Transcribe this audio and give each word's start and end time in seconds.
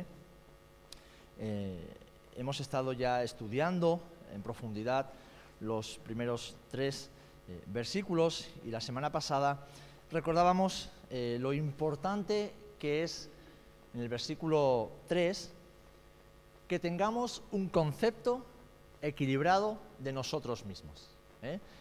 capítulo 0.00 0.04
12. 0.04 0.04
Eh, 1.40 1.78
hemos 2.36 2.60
estado 2.60 2.92
ya 2.92 3.22
estudiando 3.22 4.00
en 4.34 4.42
profundidad 4.42 5.10
los 5.60 5.98
primeros 6.04 6.54
tres 6.70 7.10
eh, 7.48 7.62
versículos 7.66 8.48
y 8.64 8.70
la 8.70 8.80
semana 8.80 9.10
pasada 9.10 9.66
recordábamos 10.10 10.90
eh, 11.10 11.38
lo 11.40 11.52
importante 11.52 12.52
que 12.78 13.02
es 13.02 13.28
en 13.94 14.00
el 14.00 14.08
versículo 14.08 14.90
3 15.08 15.50
que 16.68 16.78
tengamos 16.78 17.42
un 17.50 17.68
concepto 17.68 18.44
equilibrado 19.02 19.78
de 19.98 20.12
nosotros 20.12 20.64
mismos. 20.64 21.08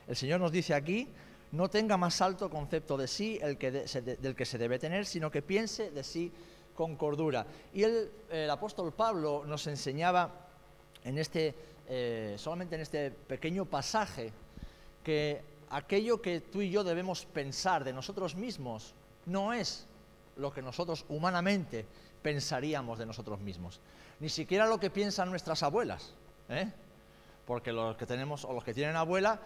El 0.07 0.15
Señor 0.15 0.39
nos 0.39 0.51
dice 0.51 0.73
aquí, 0.73 1.07
no 1.51 1.69
tenga 1.69 1.97
más 1.97 2.21
alto 2.21 2.49
concepto 2.49 2.97
de 2.97 3.07
sí 3.07 3.37
el 3.41 3.57
que 3.57 3.71
del 3.71 4.35
que 4.35 4.45
se 4.45 4.57
debe 4.57 4.79
tener, 4.79 5.05
sino 5.05 5.29
que 5.29 5.41
piense 5.41 5.91
de 5.91 6.03
sí 6.03 6.31
con 6.79 6.95
cordura. 6.95 7.45
Y 7.73 7.83
el, 7.83 8.49
apóstol 8.49 8.93
Pablo 8.93 9.43
nos 9.45 9.67
enseñaba 9.67 10.31
en 11.03 11.17
este, 11.17 11.53
eh, 11.89 12.35
solamente 12.37 12.75
en 12.75 12.81
este 12.81 13.11
pequeño 13.11 13.65
pasaje 13.65 14.31
que 15.03 15.41
aquello 15.71 16.21
que 16.21 16.39
tú 16.39 16.61
y 16.61 16.71
yo 16.71 16.85
debemos 16.85 17.25
pensar 17.25 17.83
de 17.83 17.91
nosotros 17.91 18.33
mismos 18.33 18.93
no 19.25 19.51
es 19.51 19.87
lo 20.37 20.53
que 20.53 20.61
nosotros 20.61 21.03
humanamente 21.09 21.85
pensaríamos 22.21 22.97
de 22.97 23.05
nosotros 23.05 23.41
mismos, 23.41 23.81
ni 24.21 24.29
siquiera 24.29 24.65
lo 24.65 24.79
que 24.79 24.89
piensan 24.89 25.29
nuestras 25.29 25.63
abuelas, 25.63 26.13
¿eh? 26.47 26.71
porque 27.45 27.73
los 27.73 27.97
que 27.97 28.05
tenemos 28.05 28.45
o 28.45 28.53
los 28.53 28.63
que 28.63 28.73
tienen 28.73 28.95
abuela, 28.95 29.41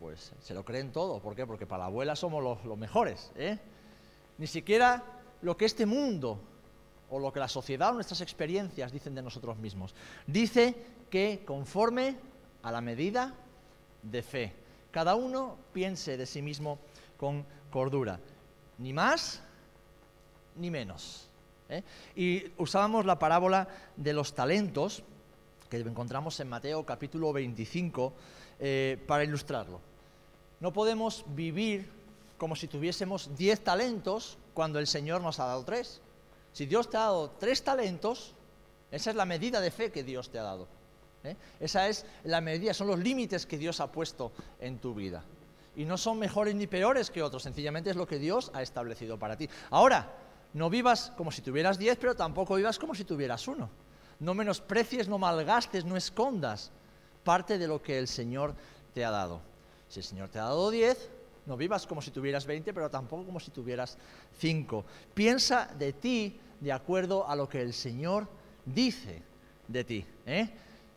pues 0.00 0.32
se 0.40 0.52
lo 0.52 0.64
creen 0.64 0.90
todo, 0.90 1.20
¿por 1.20 1.36
qué? 1.36 1.46
Porque 1.46 1.64
para 1.64 1.84
la 1.84 1.86
abuela 1.86 2.16
somos 2.16 2.42
los, 2.42 2.76
mejores, 2.76 3.30
¿eh? 3.36 3.56
ni 4.38 4.48
siquiera 4.48 5.04
lo 5.42 5.56
que 5.56 5.64
este 5.64 5.86
mundo 5.86 6.40
o 7.10 7.18
lo 7.18 7.32
que 7.32 7.40
la 7.40 7.48
sociedad 7.48 7.90
o 7.90 7.94
nuestras 7.94 8.20
experiencias 8.20 8.92
dicen 8.92 9.14
de 9.14 9.22
nosotros 9.22 9.56
mismos. 9.58 9.94
Dice 10.26 10.74
que 11.10 11.42
conforme 11.44 12.16
a 12.62 12.72
la 12.72 12.80
medida 12.80 13.34
de 14.02 14.22
fe, 14.22 14.52
cada 14.90 15.14
uno 15.14 15.56
piense 15.72 16.16
de 16.16 16.26
sí 16.26 16.42
mismo 16.42 16.78
con 17.16 17.44
cordura, 17.70 18.18
ni 18.78 18.92
más 18.92 19.42
ni 20.56 20.70
menos. 20.70 21.28
¿eh? 21.68 21.82
Y 22.14 22.44
usábamos 22.56 23.04
la 23.04 23.18
parábola 23.18 23.68
de 23.96 24.12
los 24.12 24.34
talentos, 24.34 25.02
que 25.68 25.78
encontramos 25.78 26.38
en 26.40 26.48
Mateo 26.48 26.84
capítulo 26.86 27.32
25, 27.32 28.12
eh, 28.58 29.02
para 29.06 29.24
ilustrarlo. 29.24 29.80
No 30.60 30.72
podemos 30.72 31.24
vivir 31.28 31.90
como 32.38 32.56
si 32.56 32.68
tuviésemos 32.68 33.36
10 33.36 33.60
talentos 33.64 34.38
cuando 34.54 34.78
el 34.78 34.86
Señor 34.86 35.20
nos 35.22 35.40
ha 35.40 35.46
dado 35.46 35.64
tres. 35.64 36.00
Si 36.56 36.64
Dios 36.64 36.88
te 36.88 36.96
ha 36.96 37.00
dado 37.00 37.32
tres 37.32 37.62
talentos, 37.62 38.32
esa 38.90 39.10
es 39.10 39.16
la 39.16 39.26
medida 39.26 39.60
de 39.60 39.70
fe 39.70 39.92
que 39.92 40.02
Dios 40.02 40.30
te 40.30 40.38
ha 40.38 40.42
dado. 40.42 40.66
¿eh? 41.22 41.36
Esa 41.60 41.86
es 41.86 42.06
la 42.24 42.40
medida, 42.40 42.72
son 42.72 42.86
los 42.86 42.98
límites 42.98 43.44
que 43.44 43.58
Dios 43.58 43.78
ha 43.80 43.92
puesto 43.92 44.32
en 44.58 44.78
tu 44.78 44.94
vida. 44.94 45.22
Y 45.76 45.84
no 45.84 45.98
son 45.98 46.18
mejores 46.18 46.54
ni 46.54 46.66
peores 46.66 47.10
que 47.10 47.22
otros, 47.22 47.42
sencillamente 47.42 47.90
es 47.90 47.96
lo 47.96 48.06
que 48.06 48.18
Dios 48.18 48.50
ha 48.54 48.62
establecido 48.62 49.18
para 49.18 49.36
ti. 49.36 49.50
Ahora, 49.68 50.10
no 50.54 50.70
vivas 50.70 51.12
como 51.14 51.30
si 51.30 51.42
tuvieras 51.42 51.76
diez, 51.76 51.98
pero 52.00 52.16
tampoco 52.16 52.54
vivas 52.54 52.78
como 52.78 52.94
si 52.94 53.04
tuvieras 53.04 53.46
uno. 53.48 53.68
No 54.18 54.32
menosprecies, 54.32 55.08
no 55.08 55.18
malgastes, 55.18 55.84
no 55.84 55.94
escondas 55.94 56.72
parte 57.22 57.58
de 57.58 57.68
lo 57.68 57.82
que 57.82 57.98
el 57.98 58.08
Señor 58.08 58.54
te 58.94 59.04
ha 59.04 59.10
dado. 59.10 59.42
Si 59.90 60.00
el 60.00 60.06
Señor 60.06 60.30
te 60.30 60.38
ha 60.38 60.44
dado 60.44 60.70
diez, 60.70 61.10
no 61.44 61.58
vivas 61.58 61.86
como 61.86 62.00
si 62.00 62.10
tuvieras 62.10 62.46
veinte, 62.46 62.72
pero 62.72 62.88
tampoco 62.88 63.26
como 63.26 63.40
si 63.40 63.50
tuvieras 63.50 63.98
cinco. 64.38 64.86
Piensa 65.12 65.66
de 65.78 65.92
ti 65.92 66.40
de 66.60 66.72
acuerdo 66.72 67.28
a 67.28 67.36
lo 67.36 67.48
que 67.48 67.62
el 67.62 67.72
Señor 67.72 68.28
dice 68.64 69.22
de 69.68 69.84
ti. 69.84 70.06
¿eh? 70.26 70.50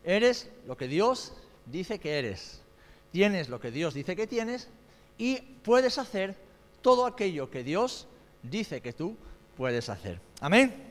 Eres 0.04 0.50
lo 0.66 0.76
que 0.76 0.88
Dios 0.88 1.32
dice 1.66 1.98
que 1.98 2.18
eres. 2.18 2.62
Tienes 3.12 3.48
lo 3.48 3.60
que 3.60 3.70
Dios 3.70 3.94
dice 3.94 4.16
que 4.16 4.26
tienes 4.26 4.68
y 5.18 5.36
puedes 5.36 5.98
hacer 5.98 6.36
todo 6.80 7.06
aquello 7.06 7.50
que 7.50 7.62
Dios 7.62 8.06
dice 8.42 8.80
que 8.80 8.92
tú 8.92 9.16
puedes 9.56 9.88
hacer. 9.88 10.20
Amén. 10.40 10.90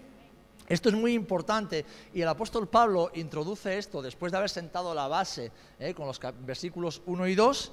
Esto 0.67 0.89
es 0.89 0.95
muy 0.95 1.13
importante 1.13 1.83
y 2.13 2.21
el 2.21 2.27
apóstol 2.27 2.67
Pablo 2.67 3.09
introduce 3.15 3.79
esto 3.79 4.03
después 4.03 4.31
de 4.31 4.37
haber 4.37 4.51
sentado 4.51 4.93
la 4.93 5.07
base 5.07 5.51
¿eh? 5.79 5.95
con 5.95 6.05
los 6.05 6.19
versículos 6.45 7.01
1 7.07 7.27
y 7.27 7.33
2 7.33 7.71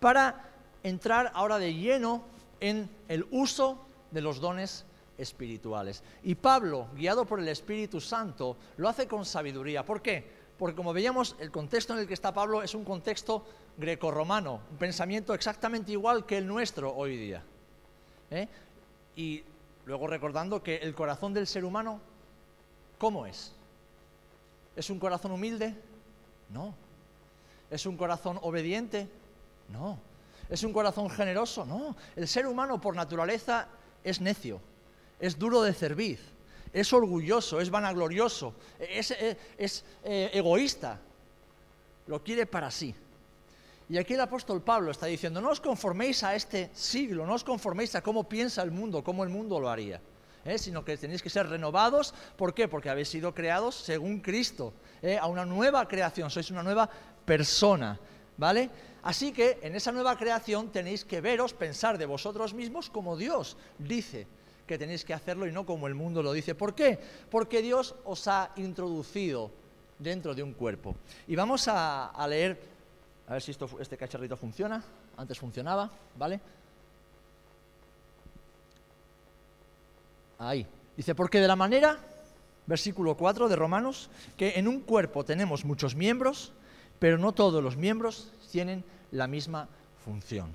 para 0.00 0.50
entrar 0.82 1.30
ahora 1.34 1.58
de 1.58 1.72
lleno 1.72 2.24
en 2.58 2.90
el 3.06 3.26
uso 3.30 3.78
de 4.10 4.22
los 4.22 4.40
dones 4.40 4.84
espirituales. 5.22 6.02
Y 6.24 6.34
Pablo, 6.34 6.88
guiado 6.94 7.24
por 7.24 7.38
el 7.38 7.48
Espíritu 7.48 8.00
Santo, 8.00 8.56
lo 8.76 8.88
hace 8.88 9.06
con 9.06 9.24
sabiduría. 9.24 9.84
¿Por 9.84 10.02
qué? 10.02 10.42
Porque 10.58 10.76
como 10.76 10.92
veíamos, 10.92 11.36
el 11.38 11.50
contexto 11.50 11.94
en 11.94 12.00
el 12.00 12.06
que 12.06 12.14
está 12.14 12.34
Pablo 12.34 12.62
es 12.62 12.74
un 12.74 12.84
contexto 12.84 13.44
grecorromano, 13.78 14.60
un 14.70 14.76
pensamiento 14.76 15.32
exactamente 15.32 15.92
igual 15.92 16.26
que 16.26 16.38
el 16.38 16.46
nuestro 16.46 16.94
hoy 16.94 17.16
día. 17.16 17.42
¿eh? 18.30 18.48
Y 19.16 19.42
luego 19.86 20.06
recordando 20.06 20.62
que 20.62 20.76
el 20.76 20.94
corazón 20.94 21.32
del 21.32 21.46
ser 21.46 21.64
humano, 21.64 22.00
¿cómo 22.98 23.26
es? 23.26 23.52
¿Es 24.76 24.90
un 24.90 24.98
corazón 24.98 25.32
humilde? 25.32 25.74
No. 26.50 26.74
¿Es 27.70 27.86
un 27.86 27.96
corazón 27.96 28.38
obediente? 28.42 29.08
No. 29.68 29.98
¿Es 30.50 30.62
un 30.62 30.72
corazón 30.72 31.08
generoso? 31.08 31.64
No. 31.64 31.96
El 32.14 32.28
ser 32.28 32.46
humano 32.46 32.80
por 32.80 32.94
naturaleza 32.94 33.68
es 34.04 34.20
necio 34.20 34.60
es 35.22 35.38
duro 35.38 35.62
de 35.62 35.72
cerviz, 35.72 36.18
es 36.72 36.92
orgulloso, 36.92 37.60
es 37.60 37.70
vanaglorioso, 37.70 38.54
es, 38.80 39.12
eh, 39.12 40.30
egoísta, 40.34 40.98
lo 42.08 42.24
quiere 42.24 42.44
para 42.44 42.72
sí. 42.72 42.92
Y 43.88 43.98
aquí 43.98 44.14
el 44.14 44.20
apóstol 44.20 44.62
Pablo 44.62 44.90
está 44.90 45.06
diciendo, 45.06 45.40
no 45.40 45.50
os 45.50 45.60
conforméis 45.60 46.24
a 46.24 46.34
este 46.34 46.70
siglo, 46.74 47.24
no 47.24 47.34
os 47.34 47.44
conforméis 47.44 47.94
a 47.94 48.02
cómo 48.02 48.28
piensa 48.28 48.62
el 48.62 48.72
mundo, 48.72 49.04
cómo 49.04 49.22
el 49.22 49.30
mundo 49.30 49.60
lo 49.60 49.70
haría, 49.70 50.00
¿eh? 50.44 50.58
sino 50.58 50.84
que 50.84 50.96
tenéis 50.96 51.22
que 51.22 51.30
ser 51.30 51.46
renovados. 51.46 52.12
¿Por 52.36 52.52
qué? 52.52 52.66
Porque 52.66 52.90
habéis 52.90 53.08
sido 53.08 53.32
creados 53.32 53.76
según 53.76 54.18
Cristo, 54.18 54.72
¿eh? 55.02 55.18
a 55.18 55.26
una 55.28 55.46
nueva 55.46 55.86
creación, 55.86 56.30
sois 56.30 56.50
una 56.50 56.64
nueva 56.64 56.90
persona, 57.24 58.00
¿vale? 58.36 58.70
Así 59.04 59.30
que 59.30 59.60
en 59.62 59.76
esa 59.76 59.92
nueva 59.92 60.18
creación 60.18 60.72
tenéis 60.72 61.04
que 61.04 61.20
veros, 61.20 61.54
pensar 61.54 61.96
de 61.96 62.06
vosotros 62.06 62.54
mismos 62.54 62.90
como 62.90 63.16
Dios 63.16 63.56
dice 63.78 64.26
que 64.66 64.78
tenéis 64.78 65.04
que 65.04 65.14
hacerlo 65.14 65.46
y 65.46 65.52
no 65.52 65.66
como 65.66 65.86
el 65.86 65.94
mundo 65.94 66.22
lo 66.22 66.32
dice. 66.32 66.54
¿Por 66.54 66.74
qué? 66.74 66.98
Porque 67.30 67.62
Dios 67.62 67.94
os 68.04 68.26
ha 68.28 68.52
introducido 68.56 69.50
dentro 69.98 70.34
de 70.34 70.42
un 70.42 70.52
cuerpo. 70.52 70.96
Y 71.26 71.36
vamos 71.36 71.68
a, 71.68 72.26
leer, 72.28 72.60
a 73.28 73.34
ver 73.34 73.42
si 73.42 73.50
esto, 73.50 73.68
este 73.80 73.96
cacharrito 73.96 74.36
funciona. 74.36 74.82
Antes 75.16 75.38
funcionaba, 75.38 75.90
¿vale? 76.16 76.40
Ahí. 80.38 80.66
Dice, 80.96 81.14
porque 81.14 81.40
de 81.40 81.48
la 81.48 81.56
manera, 81.56 81.98
versículo 82.66 83.16
4 83.16 83.48
de 83.48 83.56
Romanos, 83.56 84.10
que 84.36 84.58
en 84.58 84.68
un 84.68 84.80
cuerpo 84.80 85.24
tenemos 85.24 85.64
muchos 85.64 85.94
miembros, 85.94 86.52
pero 86.98 87.18
no 87.18 87.32
todos 87.32 87.62
los 87.62 87.76
miembros 87.76 88.32
tienen 88.50 88.84
la 89.10 89.26
misma 89.26 89.68
función. 90.04 90.52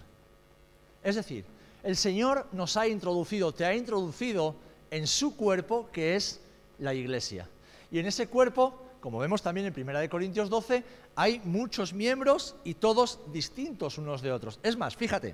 Es 1.03 1.15
decir, 1.15 1.45
el 1.88 1.95
Señor 1.95 2.50
nos 2.51 2.75
ha 2.75 2.86
introducido, 2.86 3.54
te 3.54 3.63
ha 3.63 3.74
introducido 3.74 4.57
en 4.92 5.07
su 5.07 5.38
cuerpo 5.38 5.89
que 5.89 6.18
es 6.18 6.42
la 6.80 6.94
iglesia. 6.94 7.48
Y 7.89 8.00
en 8.00 8.06
ese 8.07 8.28
cuerpo, 8.28 8.78
como 9.00 9.19
vemos 9.19 9.42
también 9.42 9.68
en 9.68 9.89
1 9.89 10.10
Corintios 10.10 10.50
12, 10.50 10.84
hay 11.16 11.39
muchos 11.45 11.94
miembros 11.94 12.57
y 12.66 12.74
todos 12.74 13.22
distintos 13.31 13.98
unos 13.98 14.22
de 14.22 14.34
otros. 14.34 14.60
Es 14.63 14.75
más, 14.75 14.98
fíjate 14.98 15.34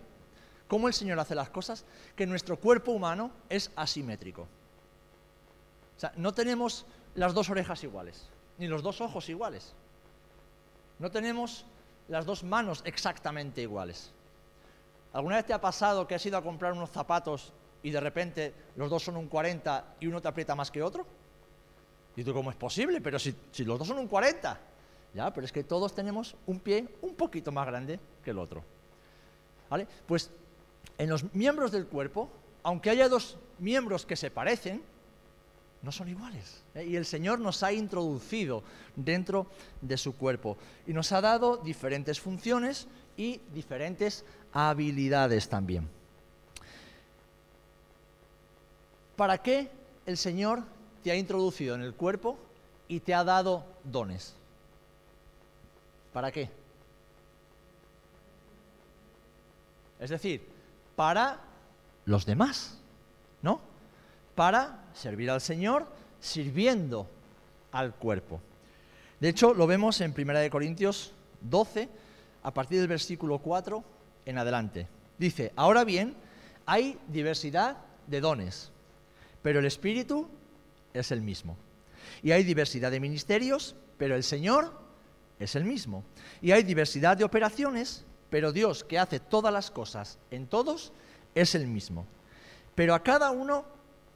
cómo 0.68 0.88
el 0.88 0.94
Señor 0.94 1.20
hace 1.20 1.34
las 1.34 1.50
cosas, 1.50 1.86
que 2.16 2.28
nuestro 2.28 2.60
cuerpo 2.60 2.92
humano 2.92 3.32
es 3.50 3.72
asimétrico. 3.76 4.44
O 4.44 6.00
sea, 6.00 6.14
no 6.18 6.36
tenemos 6.36 6.86
las 7.16 7.34
dos 7.34 7.50
orejas 7.50 7.84
iguales, 7.84 8.28
ni 8.60 8.68
los 8.68 8.84
dos 8.84 9.02
ojos 9.02 9.28
iguales. 9.28 9.74
No 11.00 11.10
tenemos 11.10 11.66
las 12.10 12.28
dos 12.28 12.44
manos 12.44 12.84
exactamente 12.86 13.64
iguales. 13.64 14.12
¿Alguna 15.14 15.36
vez 15.36 15.46
te 15.46 15.54
ha 15.54 15.62
pasado 15.62 16.08
que 16.08 16.16
has 16.16 16.26
ido 16.26 16.38
a 16.38 16.42
comprar 16.42 16.74
unos 16.74 16.90
zapatos 16.90 17.54
y 17.84 17.92
de 17.92 18.00
repente 18.00 18.54
los 18.76 18.90
dos 18.90 19.04
son 19.04 19.16
un 19.18 19.28
40 19.28 19.96
y 20.00 20.08
uno 20.08 20.22
te 20.22 20.28
aprieta 20.28 20.56
más 20.56 20.72
que 20.72 20.82
otro? 20.82 21.06
Y 22.16 22.24
tú, 22.24 22.34
¿cómo 22.34 22.50
es 22.50 22.56
posible? 22.56 23.00
Pero 23.00 23.20
si, 23.20 23.36
los 23.60 23.78
dos 23.78 23.88
son 23.88 24.00
un 24.00 24.08
40. 24.08 24.60
Ya, 25.14 25.32
pero 25.32 25.46
es 25.46 25.52
que 25.52 25.64
todos 25.64 25.94
tenemos 25.94 26.36
un 26.48 26.60
pie 26.60 26.88
un 27.02 27.14
poquito 27.16 27.52
más 27.52 27.68
grande 27.68 28.00
que 28.24 28.32
el 28.32 28.40
otro. 28.40 28.64
¿Vale? 29.70 29.88
Pues 30.08 30.32
en 30.98 31.10
los 31.10 31.34
miembros 31.34 31.72
del 31.72 31.86
cuerpo, 31.86 32.30
aunque 32.64 32.90
haya 32.90 33.08
dos 33.08 33.38
miembros 33.60 34.06
que 34.08 34.16
se 34.16 34.32
parecen, 34.32 34.82
no 35.84 35.92
son 35.92 36.08
iguales. 36.08 36.64
¿eh? 36.74 36.86
Y 36.86 36.96
el 36.96 37.06
Señor 37.06 37.40
nos 37.40 37.62
ha 37.62 37.72
introducido 37.72 38.64
dentro 38.96 39.48
de 39.82 39.98
su 39.98 40.16
cuerpo 40.16 40.58
y 40.88 40.94
nos 40.94 41.12
ha 41.12 41.22
dado 41.22 41.58
diferentes 41.58 42.20
funciones 42.20 42.88
y 43.18 43.40
diferentes 43.54 44.26
habilidades 44.52 45.48
también. 45.50 45.88
¿Para 49.16 49.38
qué 49.38 49.70
el 50.06 50.18
Señor 50.18 50.64
te 51.04 51.12
ha 51.12 51.16
introducido 51.16 51.76
en 51.76 51.82
el 51.82 51.94
cuerpo 51.94 52.38
y 52.88 53.00
te 53.00 53.14
ha 53.14 53.24
dado 53.24 53.66
dones. 53.84 54.34
¿Para 56.12 56.32
qué? 56.32 56.50
Es 60.00 60.10
decir, 60.10 60.48
para 60.96 61.40
los 62.06 62.26
demás, 62.26 62.78
¿no? 63.42 63.62
Para 64.36 64.86
servir 64.94 65.30
al 65.30 65.42
Señor 65.42 65.88
sirviendo 66.20 67.08
al 67.72 67.94
cuerpo. 67.94 68.40
De 69.20 69.30
hecho, 69.30 69.54
lo 69.54 69.68
vemos 69.68 70.02
en 70.02 70.14
1 70.18 70.50
Corintios 70.50 71.14
12, 71.42 71.90
a 72.44 72.54
partir 72.54 72.80
del 72.80 72.88
versículo 72.88 73.40
4 73.40 73.84
en 74.26 74.38
adelante. 74.38 74.88
Dice, 75.18 75.52
ahora 75.56 75.84
bien, 75.84 76.16
hay 76.66 77.00
diversidad 77.08 77.78
de 78.08 78.22
dones, 78.22 78.72
pero 79.42 79.60
el 79.60 79.66
Espíritu 79.66 80.28
es 80.94 81.12
el 81.12 81.22
mismo. 81.22 81.58
Y 82.22 82.32
hay 82.32 82.44
diversidad 82.44 82.92
de 82.92 83.00
ministerios, 83.00 83.76
pero 83.98 84.16
el 84.16 84.24
Señor 84.24 84.74
es 85.40 85.56
el 85.56 85.64
mismo. 85.64 86.04
Y 86.42 86.52
hay 86.52 86.64
diversidad 86.64 87.18
de 87.18 87.24
operaciones, 87.24 88.06
pero 88.30 88.52
Dios 88.52 88.84
que 88.84 89.00
hace 89.00 89.20
todas 89.20 89.54
las 89.54 89.72
cosas 89.72 90.18
en 90.32 90.48
todos 90.48 90.92
es 91.36 91.56
el 91.56 91.68
mismo. 91.68 92.06
Pero 92.76 92.96
a 92.96 93.04
cada 93.04 93.32
uno, 93.32 93.66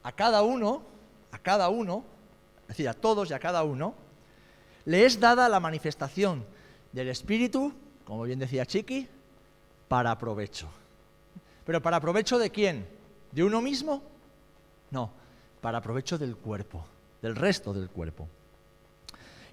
a 0.02 0.12
cada 0.12 0.42
uno, 0.42 0.82
a 1.30 1.38
cada 1.38 1.68
uno, 1.68 2.04
es 2.62 2.68
decir, 2.68 2.88
a 2.88 2.94
todos 2.94 3.30
y 3.30 3.34
a 3.34 3.38
cada 3.38 3.62
uno, 3.62 3.94
le 4.84 5.04
es 5.04 5.20
dada 5.20 5.48
la 5.48 5.60
manifestación 5.60 6.44
del 6.92 7.08
Espíritu, 7.08 7.72
como 8.08 8.22
bien 8.22 8.38
decía 8.38 8.64
Chiqui, 8.64 9.06
para 9.86 10.16
provecho. 10.16 10.66
¿Pero 11.66 11.82
para 11.82 12.00
provecho 12.00 12.38
de 12.38 12.48
quién? 12.48 12.88
¿De 13.30 13.44
uno 13.44 13.60
mismo? 13.60 14.02
No, 14.90 15.10
para 15.60 15.82
provecho 15.82 16.16
del 16.16 16.34
cuerpo, 16.34 16.86
del 17.20 17.36
resto 17.36 17.74
del 17.74 17.90
cuerpo. 17.90 18.26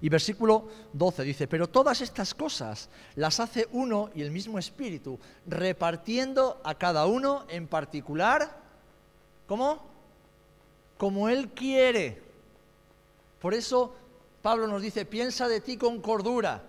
Y 0.00 0.08
versículo 0.08 0.68
12 0.94 1.22
dice, 1.24 1.46
pero 1.46 1.68
todas 1.68 2.00
estas 2.00 2.32
cosas 2.32 2.88
las 3.16 3.40
hace 3.40 3.68
uno 3.72 4.08
y 4.14 4.22
el 4.22 4.30
mismo 4.30 4.58
Espíritu, 4.58 5.18
repartiendo 5.46 6.58
a 6.64 6.76
cada 6.76 7.04
uno 7.04 7.44
en 7.50 7.66
particular, 7.66 8.58
¿cómo? 9.46 9.84
Como 10.96 11.28
Él 11.28 11.50
quiere. 11.50 12.22
Por 13.38 13.52
eso 13.52 13.94
Pablo 14.40 14.66
nos 14.66 14.80
dice, 14.80 15.04
piensa 15.04 15.46
de 15.46 15.60
ti 15.60 15.76
con 15.76 16.00
cordura, 16.00 16.62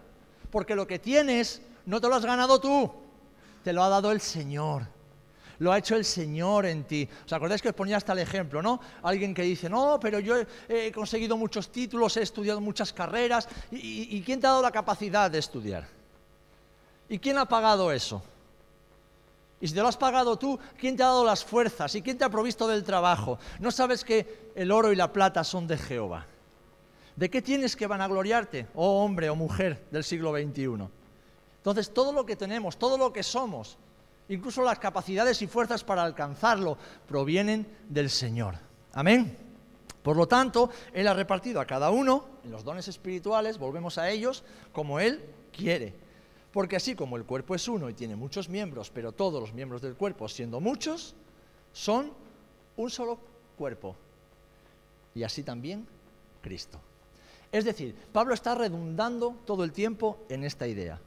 porque 0.51 0.75
lo 0.75 0.85
que 0.85 0.99
tienes 0.99 1.61
no 1.87 1.99
te 1.99 2.07
lo 2.07 2.15
has 2.15 2.25
ganado 2.25 2.61
tú, 2.61 2.91
te 3.63 3.73
lo 3.73 3.83
ha 3.83 3.89
dado 3.89 4.11
el 4.11 4.21
Señor 4.21 4.83
lo 5.59 5.71
ha 5.71 5.77
hecho 5.77 5.95
el 5.95 6.05
Señor 6.05 6.65
en 6.65 6.83
ti. 6.83 7.07
¿Os 7.25 7.33
acordáis 7.33 7.61
que 7.61 7.69
os 7.69 7.75
ponía 7.75 7.97
hasta 7.97 8.13
el 8.13 8.19
ejemplo, 8.19 8.61
no? 8.61 8.79
Alguien 9.03 9.33
que 9.33 9.41
dice, 9.41 9.69
no, 9.69 9.99
pero 9.99 10.19
yo 10.19 10.35
he, 10.69 10.91
conseguido 10.91 11.37
muchos 11.37 11.71
títulos, 11.71 12.17
he 12.17 12.21
estudiado 12.21 12.61
muchas 12.61 12.93
carreras. 12.93 13.47
¿Y, 13.71 14.21
quién 14.21 14.39
te 14.39 14.47
ha 14.47 14.51
dado 14.51 14.61
la 14.61 14.71
capacidad 14.71 15.31
de 15.31 15.39
estudiar? 15.39 15.87
¿Y 17.09 17.19
quién 17.19 17.37
ha 17.37 17.45
pagado 17.45 17.91
eso? 17.91 18.21
Y 19.59 19.67
si 19.67 19.73
te 19.73 19.81
lo 19.81 19.87
has 19.87 19.97
pagado 19.97 20.37
tú, 20.37 20.59
¿quién 20.77 20.95
te 20.95 21.01
ha 21.01 21.07
dado 21.07 21.25
las 21.25 21.43
fuerzas? 21.43 21.95
¿Y 21.95 22.01
quién 22.01 22.17
te 22.17 22.23
ha 22.23 22.29
provisto 22.29 22.67
del 22.67 22.83
trabajo? 22.83 23.39
¿No 23.59 23.71
sabes 23.71 24.03
que 24.03 24.51
el 24.55 24.71
oro 24.71 24.91
y 24.91 24.95
la 24.95 25.11
plata 25.11 25.43
son 25.43 25.65
de 25.65 25.77
Jehová? 25.77 26.27
¿De 27.15 27.31
qué 27.31 27.41
tienes 27.41 27.75
que 27.75 27.87
vanagloriarte, 27.87 28.67
oh 28.75 29.03
hombre 29.03 29.31
o 29.31 29.35
mujer 29.35 29.83
del 29.89 30.03
siglo 30.03 30.31
XXI? 30.31 30.96
Entonces, 31.67 31.93
todo 31.93 32.13
lo 32.13 32.25
que 32.25 32.37
tenemos, 32.37 32.77
todo 32.77 32.97
lo 32.97 33.11
que 33.11 33.23
somos, 33.23 33.75
incluso 34.29 34.61
las 34.61 34.79
capacidades 34.79 35.41
y 35.41 35.47
fuerzas 35.47 35.83
para 35.83 36.01
alcanzarlo, 36.01 36.77
provienen 37.05 37.67
del 37.89 38.09
Señor. 38.09 38.55
Amén. 38.93 39.35
Por 40.01 40.15
lo 40.15 40.29
tanto, 40.29 40.69
Él 40.93 41.09
ha 41.09 41.13
repartido 41.13 41.59
a 41.59 41.65
cada 41.65 41.91
uno 41.91 42.23
en 42.45 42.51
los 42.51 42.63
dones 42.63 42.87
espirituales, 42.87 43.57
volvemos 43.57 43.97
a 43.97 44.09
ellos, 44.09 44.45
como 44.71 45.01
Él 45.01 45.21
quiere. 45.51 45.93
Porque 46.53 46.77
así 46.77 46.95
como 46.95 47.17
el 47.17 47.25
cuerpo 47.25 47.53
es 47.53 47.67
uno 47.67 47.89
y 47.89 47.93
tiene 47.93 48.15
muchos 48.15 48.47
miembros, 48.47 48.89
pero 48.89 49.11
todos 49.11 49.41
los 49.41 49.53
miembros 49.53 49.81
del 49.81 49.95
cuerpo, 49.95 50.29
siendo 50.29 50.61
muchos, 50.61 51.15
son 51.73 52.13
un 52.77 52.89
solo 52.89 53.19
cuerpo. 53.57 53.93
Y 55.13 55.23
así 55.23 55.43
también 55.43 55.85
Cristo. 56.41 56.79
Es 57.51 57.65
decir, 57.65 57.93
Pablo 58.13 58.33
está 58.33 58.55
redundando 58.55 59.35
todo 59.45 59.65
el 59.65 59.73
tiempo 59.73 60.19
en 60.29 60.45
esta 60.45 60.65
idea, 60.65 61.01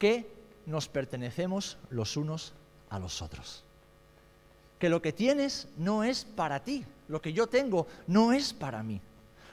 que 0.00 0.26
nos 0.66 0.88
pertenecemos 0.88 1.76
los 1.90 2.16
unos 2.16 2.54
a 2.88 2.98
los 2.98 3.22
otros. 3.22 3.62
Que 4.80 4.88
lo 4.88 5.02
que 5.02 5.12
tienes 5.12 5.68
no 5.76 6.02
es 6.02 6.24
para 6.24 6.64
ti, 6.64 6.84
lo 7.06 7.20
que 7.20 7.32
yo 7.32 7.46
tengo 7.46 7.86
no 8.08 8.32
es 8.32 8.52
para 8.52 8.82
mí. 8.82 9.00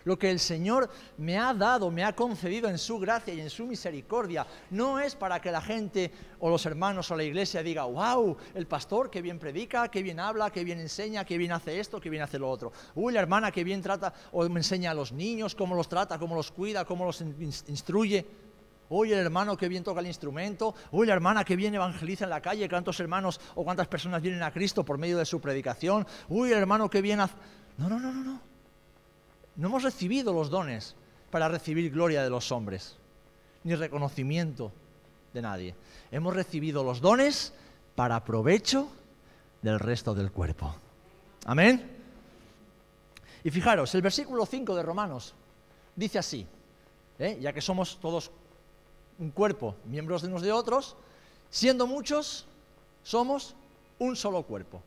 Lo 0.06 0.18
que 0.18 0.32
el 0.32 0.40
Señor 0.40 0.90
me 1.18 1.38
ha 1.38 1.54
dado, 1.54 1.92
me 1.92 2.06
ha 2.06 2.16
concedido 2.16 2.70
en 2.70 2.78
su 2.78 2.98
gracia 2.98 3.34
y 3.34 3.42
en 3.42 3.50
su 3.50 3.66
misericordia, 3.66 4.48
no 4.70 5.02
es 5.02 5.16
para 5.16 5.42
que 5.42 5.52
la 5.52 5.60
gente 5.60 6.14
o 6.40 6.50
los 6.50 6.66
hermanos 6.66 7.12
o 7.12 7.18
la 7.18 7.26
iglesia 7.26 7.62
diga, 7.62 7.84
wow, 7.84 8.38
el 8.56 8.68
pastor 8.68 9.10
que 9.10 9.22
bien 9.22 9.38
predica, 9.38 9.92
que 9.92 10.02
bien 10.02 10.22
habla, 10.22 10.50
que 10.50 10.64
bien 10.64 10.80
enseña, 10.80 11.26
que 11.26 11.38
bien 11.38 11.52
hace 11.52 11.78
esto, 11.78 12.00
que 12.00 12.10
bien 12.10 12.24
hace 12.24 12.40
lo 12.40 12.50
otro. 12.50 12.72
Uy, 12.96 13.12
la 13.12 13.20
hermana 13.20 13.52
que 13.52 13.66
bien 13.66 13.82
trata 13.82 14.14
o 14.32 14.48
me 14.48 14.62
enseña 14.62 14.92
a 14.92 14.94
los 14.94 15.12
niños, 15.12 15.56
cómo 15.56 15.76
los 15.76 15.90
trata, 15.90 16.18
cómo 16.18 16.36
los 16.36 16.52
cuida, 16.52 16.86
cómo 16.86 17.04
los 17.04 17.20
instruye. 17.68 18.47
Uy, 18.90 19.12
el 19.12 19.20
hermano 19.20 19.58
que 19.58 19.68
bien 19.68 19.84
toca 19.84 20.00
el 20.00 20.08
instrumento. 20.08 20.74
Uy, 20.92 21.08
la 21.08 21.14
hermana 21.14 21.44
que 21.44 21.56
bien 21.56 21.76
evangeliza 21.76 22.24
en 22.24 22.30
la 22.30 22.42
calle. 22.42 22.70
Cuántos 22.70 23.00
hermanos 23.00 23.40
o 23.56 23.64
cuántas 23.64 23.88
personas 23.88 24.22
vienen 24.22 24.44
a 24.44 24.52
Cristo 24.52 24.86
por 24.86 24.98
medio 24.98 25.18
de 25.18 25.26
su 25.26 25.42
predicación. 25.42 26.08
Uy, 26.30 26.52
el 26.52 26.58
hermano 26.58 26.90
que 26.90 27.02
bien 27.02 27.20
hace... 27.20 27.36
No, 27.78 27.90
no, 27.90 28.00
no, 28.00 28.14
no, 28.14 28.24
no. 28.24 28.42
No 29.56 29.68
hemos 29.68 29.84
recibido 29.84 30.34
los 30.34 30.50
dones 30.50 30.96
para 31.32 31.48
recibir 31.48 31.92
gloria 31.92 32.24
de 32.24 32.30
los 32.30 32.52
hombres, 32.52 32.98
ni 33.64 33.76
reconocimiento 33.76 34.72
de 35.34 35.42
nadie. 35.42 35.76
Hemos 36.12 36.36
recibido 36.36 36.84
los 36.84 37.02
dones 37.02 37.54
para 37.96 38.24
provecho 38.24 38.88
del 39.62 39.80
resto 39.80 40.14
del 40.14 40.32
cuerpo. 40.32 40.76
Amén. 41.46 41.98
Y 43.44 43.52
fijaros, 43.52 43.94
el 43.96 44.02
versículo 44.02 44.46
5 44.46 44.76
de 44.76 44.84
Romanos 44.84 45.34
dice 45.96 46.20
así, 46.20 46.46
¿eh? 47.20 47.38
ya 47.42 47.54
que 47.54 47.62
somos 47.62 48.00
todos 48.00 48.32
un 49.20 49.32
cuerpo, 49.32 49.76
miembros 49.86 50.22
de 50.22 50.28
unos 50.28 50.42
de 50.42 50.52
otros, 50.52 50.96
siendo 51.50 51.88
muchos, 51.88 52.46
somos 53.04 53.56
un 54.00 54.16
solo 54.16 54.44
cuerpo. 54.44 54.82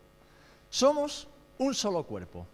Somos 0.70 1.26
un 1.58 1.74
solo 1.74 2.04
cuerpo, 2.04 2.46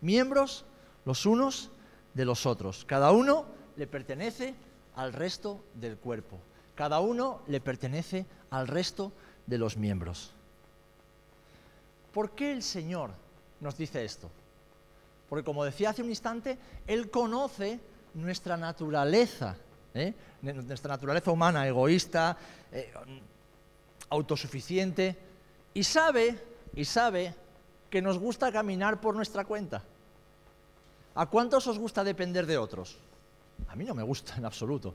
miembros 0.00 0.64
los 1.04 1.26
unos 1.26 1.70
de 2.14 2.24
los 2.24 2.46
otros. 2.46 2.84
Cada 2.84 3.10
uno 3.10 3.46
le 3.76 3.86
pertenece 3.86 4.54
al 4.96 5.12
resto 5.12 5.60
del 5.74 5.96
cuerpo. 5.96 6.38
Cada 6.74 7.00
uno 7.00 7.40
le 7.46 7.60
pertenece 7.60 8.26
al 8.50 8.68
resto 8.68 9.12
de 9.46 9.58
los 9.58 9.76
miembros. 9.76 10.32
¿Por 12.12 12.30
qué 12.30 12.52
el 12.52 12.62
Señor 12.62 13.10
nos 13.60 13.76
dice 13.76 14.04
esto? 14.04 14.30
Porque 15.28 15.44
como 15.44 15.64
decía 15.64 15.90
hace 15.90 16.02
un 16.02 16.10
instante, 16.10 16.58
Él 16.86 17.10
conoce 17.10 17.80
nuestra 18.14 18.56
naturaleza 18.56 19.56
¿eh? 19.94 20.12
nuestra 20.42 20.90
naturaleza 20.90 21.30
humana, 21.30 21.66
egoísta, 21.66 22.36
eh, 22.70 22.92
autosuficiente, 24.10 25.16
y 25.72 25.82
sabe, 25.82 26.38
y 26.74 26.84
sabe 26.84 27.34
que 27.88 28.02
nos 28.02 28.18
gusta 28.18 28.52
caminar 28.52 29.00
por 29.00 29.14
nuestra 29.14 29.44
cuenta. 29.44 29.82
¿A 31.14 31.26
cuántos 31.26 31.66
os 31.66 31.78
gusta 31.78 32.02
depender 32.02 32.44
de 32.44 32.58
otros? 32.58 32.98
A 33.68 33.76
mí 33.76 33.84
no 33.84 33.94
me 33.94 34.02
gusta 34.02 34.34
en 34.36 34.44
absoluto. 34.44 34.94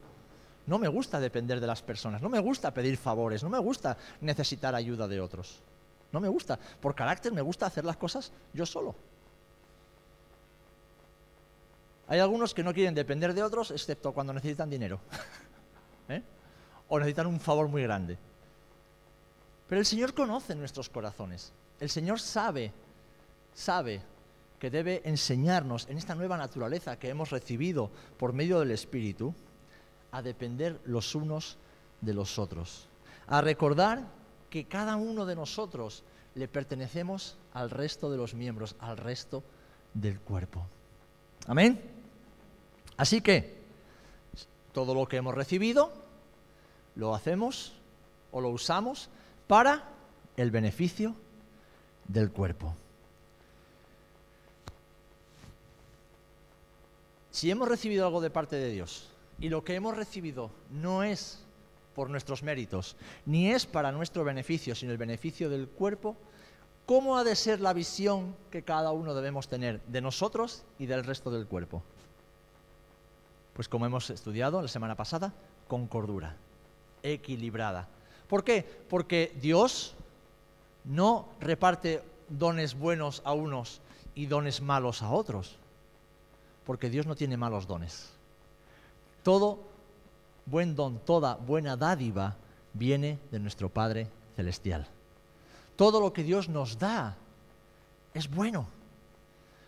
No 0.67 0.77
me 0.77 0.87
gusta 0.87 1.19
depender 1.19 1.59
de 1.59 1.65
las 1.65 1.81
personas, 1.81 2.21
no 2.21 2.29
me 2.29 2.39
gusta 2.39 2.71
pedir 2.71 2.97
favores, 2.97 3.41
no 3.41 3.49
me 3.49 3.57
gusta 3.57 3.97
necesitar 4.21 4.75
ayuda 4.75 5.07
de 5.07 5.19
otros. 5.19 5.61
No 6.11 6.19
me 6.19 6.27
gusta. 6.27 6.59
Por 6.79 6.93
carácter 6.93 7.31
me 7.31 7.41
gusta 7.41 7.65
hacer 7.65 7.85
las 7.85 7.97
cosas 7.97 8.31
yo 8.53 8.65
solo. 8.65 8.95
Hay 12.09 12.17
algunos 12.17 12.55
que 12.55 12.63
no 12.63 12.73
quieren 12.73 12.95
depender 12.95 13.35
de 13.35 13.43
otros, 13.43 13.69
excepto 13.69 14.11
cuando 14.11 14.33
necesitan 14.33 14.67
dinero. 14.67 14.99
¿Eh? 16.09 16.23
O 16.87 16.97
necesitan 16.97 17.27
un 17.27 17.39
favor 17.39 17.67
muy 17.67 17.83
grande. 17.83 18.17
Pero 19.67 19.79
el 19.79 19.85
Señor 19.85 20.15
conoce 20.15 20.55
nuestros 20.55 20.89
corazones. 20.89 21.53
El 21.79 21.91
Señor 21.91 22.19
sabe, 22.19 22.73
sabe 23.53 24.01
que 24.57 24.71
debe 24.71 25.03
enseñarnos 25.05 25.87
en 25.87 25.99
esta 25.99 26.15
nueva 26.15 26.35
naturaleza 26.35 26.97
que 26.97 27.09
hemos 27.09 27.29
recibido 27.29 27.91
por 28.17 28.33
medio 28.33 28.59
del 28.59 28.71
Espíritu 28.71 29.35
a 30.11 30.23
depender 30.23 30.81
los 30.85 31.13
unos 31.13 31.59
de 32.01 32.15
los 32.15 32.39
otros. 32.39 32.87
A 33.27 33.41
recordar 33.41 34.03
que 34.49 34.65
cada 34.65 34.95
uno 34.95 35.27
de 35.27 35.35
nosotros 35.35 36.03
le 36.33 36.47
pertenecemos 36.47 37.37
al 37.53 37.69
resto 37.69 38.09
de 38.09 38.17
los 38.17 38.33
miembros, 38.33 38.75
al 38.79 38.97
resto 38.97 39.43
del 39.93 40.19
cuerpo. 40.19 40.65
Amén. 41.45 41.98
Así 42.99 43.21
que 43.21 43.55
todo 44.73 44.93
lo 44.93 45.07
que 45.07 45.17
hemos 45.17 45.33
recibido 45.33 45.91
lo 46.95 47.15
hacemos 47.15 47.73
o 48.31 48.41
lo 48.41 48.49
usamos 48.49 49.09
para 49.47 49.83
el 50.37 50.51
beneficio 50.51 51.15
del 52.07 52.29
cuerpo. 52.29 52.75
si 57.39 57.49
hemos 57.49 57.69
recibido 57.69 58.05
algo 58.05 58.19
de 58.19 58.29
parte 58.29 58.57
de 58.57 58.69
Dios 58.69 59.07
y 59.39 59.47
lo 59.47 59.63
que 59.63 59.75
hemos 59.75 59.95
recibido 59.95 60.51
no 60.71 61.03
es 61.03 61.39
por 61.95 62.09
nuestros 62.09 62.43
méritos, 62.43 62.97
ni 63.25 63.49
es 63.49 63.65
para 63.65 63.93
nuestro 63.93 64.25
beneficio, 64.25 64.75
sino 64.75 64.91
el 64.91 64.97
beneficio 64.97 65.49
del 65.49 65.69
cuerpo, 65.69 66.17
¿cómo 66.85 67.17
ha 67.17 67.23
de 67.23 67.37
ser 67.37 67.61
la 67.61 67.71
visión 67.71 68.35
que 68.51 68.63
cada 68.63 68.91
uno 68.91 69.13
debemos 69.13 69.47
tener 69.47 69.79
de 69.87 70.01
nosotros 70.01 70.63
y 70.79 70.85
del 70.85 71.05
resto 71.05 71.31
del 71.31 71.47
cuerpo? 71.47 71.81
Pues 73.59 73.67
como 73.67 73.85
hemos 73.85 74.09
estudiado 74.09 74.61
la 74.61 74.69
semana 74.69 74.95
pasada, 74.95 75.33
con 75.67 75.85
cordura, 75.85 76.33
equilibrada. 77.03 77.89
¿Por 78.29 78.45
qué? 78.45 78.63
Porque 78.63 79.35
Dios 79.41 79.95
no 80.85 81.27
reparte 81.41 82.01
dones 82.29 82.73
buenos 82.73 83.21
a 83.25 83.33
unos 83.33 83.81
y 84.15 84.27
dones 84.27 84.61
malos 84.61 85.01
a 85.01 85.11
otros, 85.11 85.57
porque 86.65 86.89
Dios 86.89 87.05
no 87.05 87.17
tiene 87.17 87.35
malos 87.35 87.67
dones. 87.67 88.11
Todo 89.23 89.59
buen 90.45 90.73
don, 90.73 90.97
toda 90.99 91.35
buena 91.35 91.75
dádiva 91.75 92.37
viene 92.73 93.19
de 93.29 93.39
nuestro 93.39 93.67
Padre 93.67 94.07
Celestial. 94.37 94.87
Todo 95.75 95.99
lo 95.99 96.13
que 96.13 96.23
Dios 96.23 96.47
nos 96.47 96.79
da 96.79 97.17
es 98.13 98.29
bueno. 98.29 98.69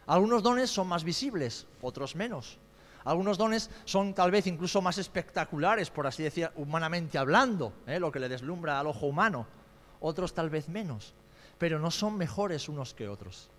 Algunos 0.08 0.42
dones 0.42 0.70
son 0.70 0.88
más 0.88 1.04
visibles, 1.04 1.68
otros 1.82 2.16
menos. 2.16 2.58
Algunos 3.04 3.38
dones 3.38 3.70
son 3.86 4.14
tal 4.14 4.32
vez 4.32 4.48
incluso 4.48 4.82
más 4.82 4.98
espectaculares, 4.98 5.90
por 5.90 6.06
así 6.06 6.24
decir, 6.24 6.50
humanamente 6.56 7.18
hablando, 7.18 7.74
¿eh? 7.88 8.00
lo 8.00 8.12
que 8.12 8.20
le 8.20 8.30
deslumbra 8.30 8.80
al 8.80 8.88
ojo 8.88 9.08
humano. 9.08 9.48
Otros 10.00 10.34
tal 10.34 10.50
vez 10.50 10.70
menos, 10.70 11.14
pero 11.58 11.80
no 11.80 11.92
son 11.92 12.18
mejores 12.18 12.70
unos 12.70 12.94
que 12.94 13.08
otros. 13.08 13.50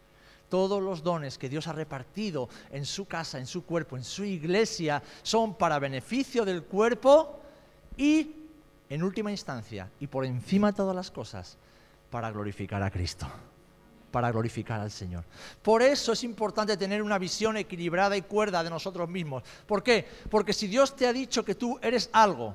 Todos 0.49 0.83
los 0.83 1.03
dones 1.03 1.39
que 1.39 1.49
Dios 1.49 1.67
ha 1.67 1.73
repartido 1.73 2.49
en 2.71 2.85
su 2.85 3.07
casa, 3.07 3.39
en 3.39 3.47
su 3.47 3.65
cuerpo, 3.65 3.97
en 3.97 4.05
su 4.05 4.25
iglesia, 4.25 5.03
son 5.23 5.55
para 5.55 5.79
beneficio 5.79 6.45
del 6.45 6.65
cuerpo 6.65 7.41
y, 7.97 8.37
en 8.89 9.03
última 9.03 9.31
instancia, 9.31 9.91
y 9.99 10.07
por 10.07 10.25
encima 10.25 10.73
de 10.73 10.77
todas 10.77 10.95
las 10.95 11.11
cosas, 11.11 11.57
para 12.11 12.31
glorificar 12.31 12.83
a 12.83 12.91
Cristo 12.91 13.27
para 14.13 14.31
glorificar 14.31 14.81
al 14.81 14.93
Señor. 14.93 15.25
Por 15.63 15.83
eso 15.83 16.13
es 16.13 16.23
importante 16.23 16.77
tener 16.77 17.03
una 17.03 17.19
visión 17.19 17.57
equilibrada 17.57 18.17
y 18.17 18.23
cuerda 18.23 18.63
de 18.63 18.71
nosotros 18.71 19.09
mismos. 19.09 19.43
¿Por 19.67 19.83
qué? 19.83 20.07
Porque 20.31 20.53
si 20.53 20.69
Dios 20.69 20.95
te 20.95 21.09
ha 21.09 21.13
dicho 21.13 21.45
que 21.45 21.57
tú 21.57 21.81
eres 21.83 22.11
algo 22.13 22.55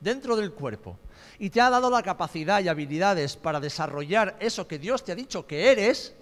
dentro 0.00 0.36
del 0.36 0.52
cuerpo 0.52 0.98
y 1.38 1.48
te 1.50 1.60
ha 1.60 1.70
dado 1.70 1.88
la 1.88 2.02
capacidad 2.02 2.60
y 2.60 2.68
habilidades 2.68 3.36
para 3.36 3.60
desarrollar 3.60 4.36
eso 4.40 4.68
que 4.68 4.78
Dios 4.78 5.04
te 5.04 5.12
ha 5.12 5.14
dicho 5.14 5.46
que 5.46 5.70
eres, 5.70 6.14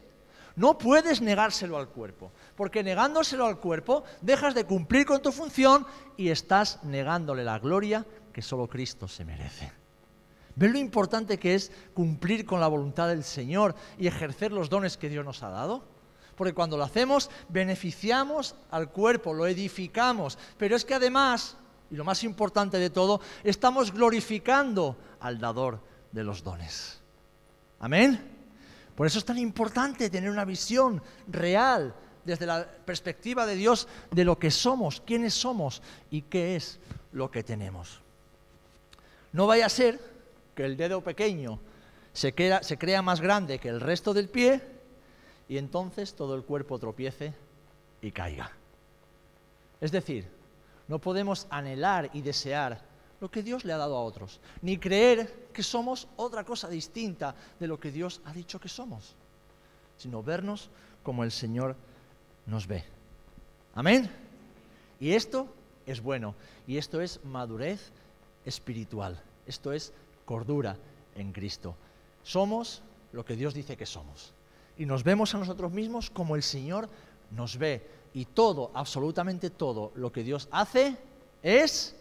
no 0.55 0.79
puedes 0.79 1.21
negárselo 1.21 1.77
al 1.77 1.89
cuerpo, 1.89 2.33
porque 2.55 2.83
negándoselo 2.83 3.47
al 3.47 3.59
cuerpo 3.59 4.05
dejas 4.21 4.55
de 4.55 4.65
cumplir 4.65 5.05
con 5.05 5.21
tu 5.21 5.33
función 5.33 5.87
y 6.17 6.31
estás 6.31 6.83
negándole 6.85 7.45
la 7.45 7.59
gloria 7.59 8.07
que 8.33 8.43
solo 8.43 8.67
Cristo 8.67 9.09
se 9.09 9.25
merece. 9.25 9.86
¿Ves 10.57 10.73
lo 10.73 10.79
importante 10.79 11.39
que 11.39 11.55
es 11.55 11.71
cumplir 11.93 12.47
con 12.47 12.61
la 12.61 12.67
voluntad 12.67 13.09
del 13.09 13.25
Señor 13.25 13.75
y 13.99 14.07
ejercer 14.07 14.53
los 14.53 14.71
dones 14.71 14.97
que 14.97 15.11
Dios 15.11 15.25
nos 15.25 15.43
ha 15.43 15.51
dado? 15.51 15.85
Porque 16.35 16.55
cuando 16.55 16.79
lo 16.79 16.85
hacemos, 16.85 17.31
beneficiamos 17.51 18.55
al 18.71 18.91
cuerpo, 18.91 19.35
lo 19.35 19.47
edificamos. 19.47 20.39
Pero 20.57 20.75
es 20.75 20.85
que 20.85 20.95
además, 20.95 21.57
y 21.91 21.95
lo 21.95 22.05
más 22.05 22.25
importante 22.25 22.79
de 22.79 22.89
todo, 22.89 23.21
estamos 23.45 23.93
glorificando 23.93 24.97
al 25.21 25.39
dador 25.39 25.79
de 26.11 26.25
los 26.25 26.43
dones. 26.43 27.01
Amén. 27.79 28.19
Por 28.95 29.07
eso 29.07 29.19
es 29.19 29.27
tan 29.27 29.39
importante 29.39 30.09
tener 30.09 30.31
una 30.31 30.47
visión 30.47 31.03
real 31.29 31.95
desde 32.25 32.47
la 32.47 32.67
perspectiva 32.67 33.45
de 33.45 33.57
Dios 33.57 33.87
de 34.11 34.25
lo 34.25 34.39
que 34.39 34.51
somos, 34.51 35.03
quiénes 35.03 35.35
somos 35.35 35.83
y 36.11 36.23
qué 36.23 36.57
es 36.57 36.81
lo 37.13 37.31
que 37.31 37.43
tenemos. 37.43 38.01
No 39.33 39.47
vaya 39.47 39.67
a 39.67 39.71
ser 39.71 40.16
que 40.57 40.65
el 40.65 40.77
dedo 40.77 41.03
pequeño 41.05 41.61
se, 42.13 42.35
crea 42.35 43.03
más 43.03 43.21
grande 43.21 43.59
que 43.59 43.69
el 43.69 43.81
resto 43.81 44.15
del 44.15 44.31
pie 44.31 44.63
y 45.49 45.59
entonces 45.59 46.15
todo 46.15 46.35
el 46.35 46.43
cuerpo 46.45 46.79
tropiece 46.79 47.35
y 48.01 48.11
caiga. 48.11 48.51
Es 49.81 49.93
decir, 49.93 50.27
no 50.89 50.99
podemos 50.99 51.47
anhelar 51.51 52.11
y 52.15 52.23
desear 52.23 52.81
lo 53.21 53.31
que 53.31 53.43
Dios 53.43 53.65
le 53.65 53.75
ha 53.75 53.77
dado 53.77 53.97
a 53.97 54.03
otros, 54.03 54.41
ni 54.63 54.79
creer 54.79 55.49
que 55.53 55.63
somos 55.63 56.09
otra 56.17 56.43
cosa 56.45 56.69
distinta 56.69 57.35
de 57.61 57.67
lo 57.67 57.79
que 57.79 57.93
Dios 57.93 58.23
ha 58.25 58.33
dicho 58.33 58.59
que 58.59 58.69
somos, 58.69 59.15
sino 59.99 60.23
vernos 60.23 60.71
como 61.03 61.23
el 61.23 61.31
Señor 61.31 61.77
nos 62.47 62.67
ve. 62.67 62.83
Amén. 63.75 64.11
Y 65.01 65.13
esto 65.13 65.49
es 65.85 66.01
bueno, 66.01 66.35
y 66.67 66.79
esto 66.79 67.03
es 67.03 67.23
madurez 67.25 67.93
espiritual, 68.47 69.21
esto 69.47 69.73
es 69.73 69.93
cordura 70.27 70.77
en 71.15 71.33
Cristo. 71.33 71.75
Somos 72.23 72.83
lo 73.13 73.25
que 73.25 73.37
Dios 73.37 73.55
dice 73.55 73.79
que 73.79 73.87
somos, 73.87 74.35
y 74.77 74.85
nos 74.85 75.03
vemos 75.03 75.35
a 75.35 75.39
nosotros 75.39 75.73
mismos 75.73 76.11
como 76.11 76.37
el 76.37 76.43
Señor 76.43 76.91
nos 77.31 77.57
ve, 77.57 77.83
y 78.13 78.27
todo, 78.27 78.71
absolutamente 78.75 79.49
todo 79.49 79.93
lo 79.95 80.13
que 80.13 80.23
Dios 80.23 80.49
hace 80.51 80.97
es 81.43 81.97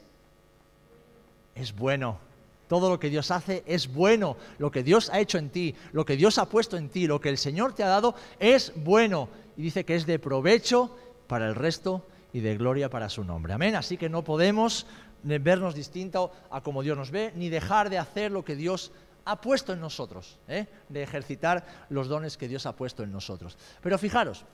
es 1.55 1.73
bueno. 1.73 2.19
Todo 2.67 2.89
lo 2.89 2.99
que 2.99 3.09
Dios 3.09 3.31
hace 3.31 3.63
es 3.65 3.91
bueno. 3.91 4.37
Lo 4.57 4.71
que 4.71 4.83
Dios 4.83 5.09
ha 5.09 5.19
hecho 5.19 5.37
en 5.37 5.49
ti, 5.49 5.75
lo 5.93 6.05
que 6.05 6.17
Dios 6.17 6.37
ha 6.37 6.47
puesto 6.47 6.77
en 6.77 6.89
ti, 6.89 7.07
lo 7.07 7.21
que 7.21 7.29
el 7.29 7.37
Señor 7.37 7.73
te 7.73 7.83
ha 7.83 7.87
dado 7.87 8.15
es 8.39 8.73
bueno. 8.75 9.29
Y 9.57 9.61
dice 9.61 9.85
que 9.85 9.95
es 9.95 10.05
de 10.05 10.19
provecho 10.19 10.95
para 11.27 11.47
el 11.47 11.55
resto 11.55 12.03
y 12.33 12.41
de 12.41 12.57
gloria 12.57 12.89
para 12.89 13.09
su 13.09 13.23
nombre. 13.23 13.53
Amén. 13.53 13.75
Así 13.75 13.97
que 13.97 14.09
no 14.09 14.23
podemos 14.23 14.85
vernos 15.25 15.73
distinto 15.73 16.31
a 16.51 16.61
como 16.61 16.83
Dios 16.83 16.97
nos 16.97 17.11
ve, 17.11 17.33
ni 17.35 17.49
dejar 17.49 17.89
de 17.89 17.97
hacer 17.97 18.31
lo 18.31 18.45
que 18.45 18.55
Dios 18.55 18.91
ha 19.25 19.41
puesto 19.41 19.73
en 19.73 19.79
nosotros, 19.81 20.37
¿eh? 20.47 20.67
de 20.87 21.01
ejercitar 21.01 21.65
los 21.89 22.07
dones 22.07 22.37
que 22.37 22.47
Dios 22.47 22.65
ha 22.65 22.75
puesto 22.75 23.03
en 23.03 23.11
nosotros. 23.11 23.57
Pero 23.81 23.97
fijaros, 23.97 24.45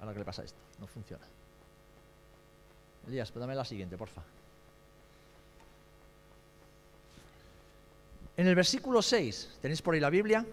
ahora 0.00 0.12
qué 0.12 0.18
le 0.18 0.24
pasa 0.24 0.44
esto, 0.44 0.58
no 0.78 0.86
funciona. 0.86 1.24
Elías, 3.06 3.32
dame 3.34 3.54
la 3.54 3.64
siguiente, 3.64 3.96
porfa. 3.96 4.22
En 8.36 8.46
el 8.46 8.54
versículo 8.54 9.02
6, 9.02 9.58
¿tenéis 9.62 9.82
por 9.82 9.94
ahí 9.94 10.00
la 10.00 10.10
Biblia? 10.10 10.44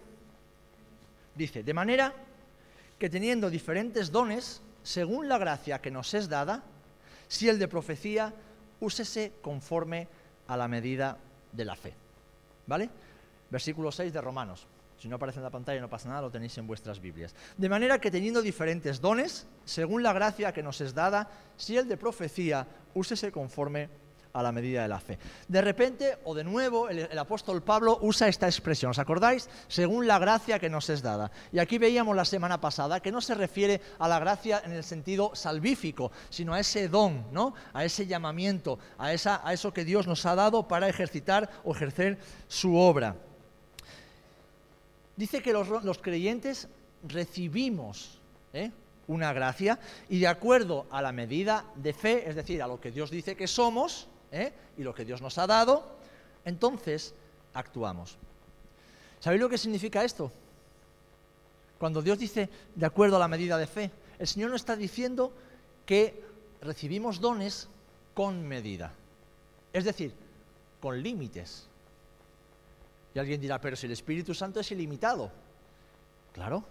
Dice, 1.36 1.64
de 1.64 1.74
manera 1.74 2.14
que 2.98 3.10
teniendo 3.10 3.50
diferentes 3.50 4.10
dones, 4.10 4.62
según 4.84 5.28
la 5.28 5.38
gracia 5.38 5.82
que 5.82 5.92
nos 5.92 6.14
es 6.14 6.30
dada, 6.30 6.64
si 7.28 7.50
el 7.50 7.60
de 7.60 7.68
profecía, 7.68 8.34
úsese 8.80 9.34
conforme 9.42 10.08
a 10.48 10.58
la 10.58 10.68
medida 10.68 11.18
de 11.52 11.66
la 11.66 11.76
fe. 11.76 11.94
¿Vale? 12.68 12.90
Versículo 13.50 13.92
6 13.92 14.14
de 14.14 14.22
Romanos. 14.22 14.68
Si 14.98 15.10
no 15.10 15.18
aparece 15.18 15.40
en 15.40 15.44
la 15.44 15.50
pantalla 15.50 15.82
no 15.82 15.90
pasa 15.90 16.10
nada, 16.10 16.22
lo 16.22 16.32
tenéis 16.32 16.58
en 16.58 16.68
vuestras 16.68 17.00
Biblias. 17.00 17.36
De 17.58 17.70
manera 17.70 18.00
que 18.00 18.10
teniendo 18.10 18.42
diferentes 18.42 19.02
dones, 19.02 19.46
según 19.66 20.04
la 20.04 20.14
gracia 20.14 20.54
que 20.54 20.64
nos 20.64 20.82
es 20.82 20.94
dada, 20.94 21.30
si 21.58 21.78
el 21.78 21.88
de 21.88 21.98
profecía, 21.98 22.66
úsese 22.94 23.32
conforme 23.32 23.84
a 23.84 23.90
la 24.44 24.52
medida 24.52 24.82
de 24.82 24.88
la 24.88 25.00
fe. 25.00 25.18
De 25.48 25.62
repente, 25.62 26.18
o 26.24 26.34
de 26.34 26.44
nuevo, 26.44 26.90
el, 26.90 27.18
apóstol 27.18 27.64
Pablo 27.64 28.00
usa 28.02 28.28
esta 28.28 28.48
expresión, 28.48 28.92
¿os 28.92 29.00
acordáis? 29.00 29.50
Según 29.68 30.08
la 30.08 30.20
gracia 30.20 30.60
que 30.60 30.70
nos 30.70 30.90
es 30.90 31.02
dada. 31.02 31.32
Y 31.52 31.60
aquí 31.60 31.78
veíamos 31.78 32.16
la 32.16 32.26
semana 32.26 32.60
pasada 32.60 33.00
que 33.00 33.12
no 33.12 33.22
se 33.22 33.36
refiere 33.36 33.82
a 34.00 34.08
la 34.08 34.20
gracia 34.20 34.62
en 34.66 34.72
el 34.72 34.84
sentido 34.84 35.32
salvífico, 35.36 36.12
sino 36.30 36.54
a 36.54 36.60
ese 36.60 36.88
don, 36.88 37.26
¿no? 37.32 37.54
A 37.74 37.86
ese 37.86 38.08
llamamiento, 38.08 38.80
a, 38.98 39.14
esa, 39.14 39.42
a 39.48 39.54
eso 39.54 39.74
que 39.74 39.86
Dios 39.86 40.08
nos 40.08 40.26
ha 40.26 40.36
dado 40.36 40.68
para 40.68 40.90
ejercitar 40.90 41.50
o 41.64 41.74
ejercer 41.74 42.18
su 42.48 42.76
obra 42.76 43.16
dice 45.16 45.42
que 45.42 45.54
los, 45.54 45.98
creyentes 46.00 46.68
recibimos 47.08 48.20
¿eh? 48.54 48.72
una 49.08 49.34
gracia 49.34 49.80
y 50.10 50.20
de 50.20 50.28
acuerdo 50.28 50.88
a 50.90 51.02
la 51.02 51.12
medida 51.12 51.66
de 51.76 51.94
fe, 51.94 52.30
es 52.30 52.36
decir, 52.36 52.62
a 52.62 52.68
lo 52.68 52.80
que 52.80 52.92
Dios 52.92 53.12
dice 53.12 53.36
que 53.36 53.48
somos 53.48 54.08
¿eh? 54.36 54.54
y 54.78 54.84
lo 54.84 54.94
que 54.94 55.06
Dios 55.06 55.22
nos 55.22 55.38
ha 55.38 55.48
dado, 55.48 55.84
entonces 56.44 57.14
actuamos. 57.54 58.18
¿Sabéis 59.20 59.42
lo 59.42 59.50
que 59.50 59.58
significa 59.58 60.04
esto? 60.04 60.32
Cuando 61.80 62.02
Dios 62.02 62.20
dice 62.20 62.50
de 62.76 62.86
acuerdo 62.86 63.16
a 63.16 63.20
la 63.20 63.28
medida 63.28 63.58
de 63.58 63.68
fe, 63.68 63.92
el 64.20 64.28
Señor 64.28 64.50
no 64.50 64.56
está 64.56 64.76
diciendo 64.76 65.32
que 65.86 66.24
recibimos 66.62 67.20
dones 67.20 67.68
con 68.14 68.46
medida, 68.48 68.94
es 69.74 69.86
decir, 69.86 70.14
con 70.80 71.02
límites. 71.02 71.68
Y 73.14 73.20
alguien 73.20 73.40
dirá, 73.40 73.60
pero 73.60 73.76
si 73.76 73.86
el 73.86 73.94
Espíritu 73.94 74.34
Santo 74.34 74.60
es 74.60 74.72
ilimitado. 74.72 75.32
Claro, 76.34 76.66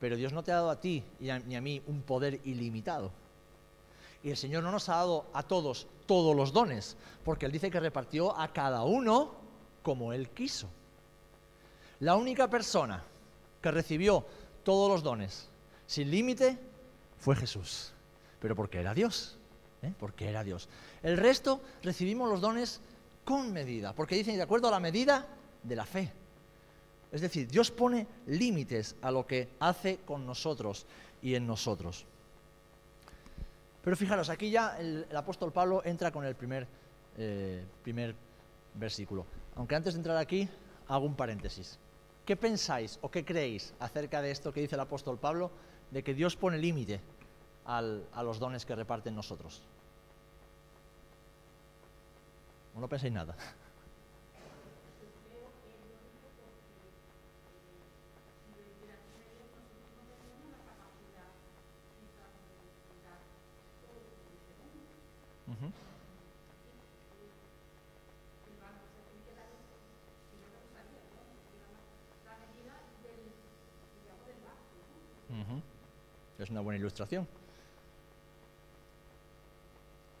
pero 0.00 0.16
Dios 0.16 0.32
no 0.32 0.44
te 0.44 0.52
ha 0.52 0.56
dado 0.56 0.70
a 0.70 0.80
ti 0.80 1.02
ni 1.18 1.56
a 1.56 1.60
mí 1.60 1.82
un 1.88 2.02
poder 2.02 2.40
ilimitado. 2.44 3.10
Y 4.22 4.30
el 4.30 4.36
Señor 4.36 4.62
no 4.62 4.70
nos 4.70 4.88
ha 4.88 4.96
dado 4.96 5.26
a 5.32 5.42
todos 5.42 5.88
todos 6.06 6.34
los 6.34 6.52
dones, 6.52 6.96
porque 7.24 7.46
Él 7.46 7.52
dice 7.52 7.70
que 7.70 7.80
repartió 7.80 8.38
a 8.38 8.52
cada 8.52 8.84
uno 8.84 9.32
como 9.82 10.12
Él 10.12 10.30
quiso. 10.30 10.68
La 12.00 12.16
única 12.16 12.48
persona 12.48 13.02
que 13.60 13.70
recibió 13.70 14.26
todos 14.62 14.90
los 14.90 15.02
dones 15.02 15.48
sin 15.86 16.10
límite 16.10 16.58
fue 17.18 17.36
Jesús, 17.36 17.92
pero 18.40 18.54
porque 18.54 18.80
era 18.80 18.94
Dios, 18.94 19.38
¿eh? 19.82 19.92
porque 19.98 20.28
era 20.28 20.44
Dios. 20.44 20.68
El 21.02 21.16
resto 21.16 21.60
recibimos 21.82 22.28
los 22.30 22.40
dones 22.40 22.80
con 23.24 23.52
medida, 23.52 23.94
porque 23.94 24.16
dicen 24.16 24.36
de 24.36 24.42
acuerdo 24.42 24.68
a 24.68 24.72
la 24.72 24.80
medida 24.80 25.26
de 25.62 25.76
la 25.76 25.86
fe. 25.86 26.12
Es 27.12 27.20
decir, 27.20 27.48
Dios 27.48 27.70
pone 27.70 28.06
límites 28.26 28.96
a 29.00 29.10
lo 29.10 29.26
que 29.26 29.48
hace 29.60 29.98
con 30.04 30.26
nosotros 30.26 30.84
y 31.22 31.36
en 31.36 31.46
nosotros. 31.46 32.06
Pero 33.84 33.96
fijaros, 33.96 34.30
aquí 34.30 34.50
ya 34.50 34.78
el, 34.78 35.06
apóstol 35.14 35.52
Pablo 35.52 35.82
entra 35.84 36.10
con 36.10 36.24
el 36.24 36.34
primer, 36.34 36.66
eh, 37.18 37.64
primer 37.82 38.14
versículo. 38.74 39.26
Aunque 39.56 39.76
antes 39.76 39.92
de 39.92 39.98
entrar 39.98 40.16
aquí, 40.16 40.48
hago 40.88 41.04
un 41.04 41.14
paréntesis. 41.14 41.78
¿Qué 42.24 42.34
pensáis 42.36 42.98
o 43.02 43.10
qué 43.10 43.24
creéis 43.24 43.74
acerca 43.78 44.22
de 44.22 44.30
esto 44.30 44.52
que 44.52 44.62
dice 44.62 44.76
el 44.76 44.80
apóstol 44.80 45.18
Pablo, 45.18 45.50
de 45.90 46.02
que 46.02 46.14
Dios 46.14 46.34
pone 46.34 46.56
límite 46.56 47.00
a 47.66 48.22
los 48.22 48.38
dones 48.38 48.64
que 48.64 48.74
reparten 48.74 49.14
nosotros? 49.14 49.62
No 52.74 52.88
penséis 52.88 53.12
nada. 53.12 53.36
Es 76.38 76.50
una 76.50 76.60
buena 76.60 76.78
ilustración. 76.78 77.26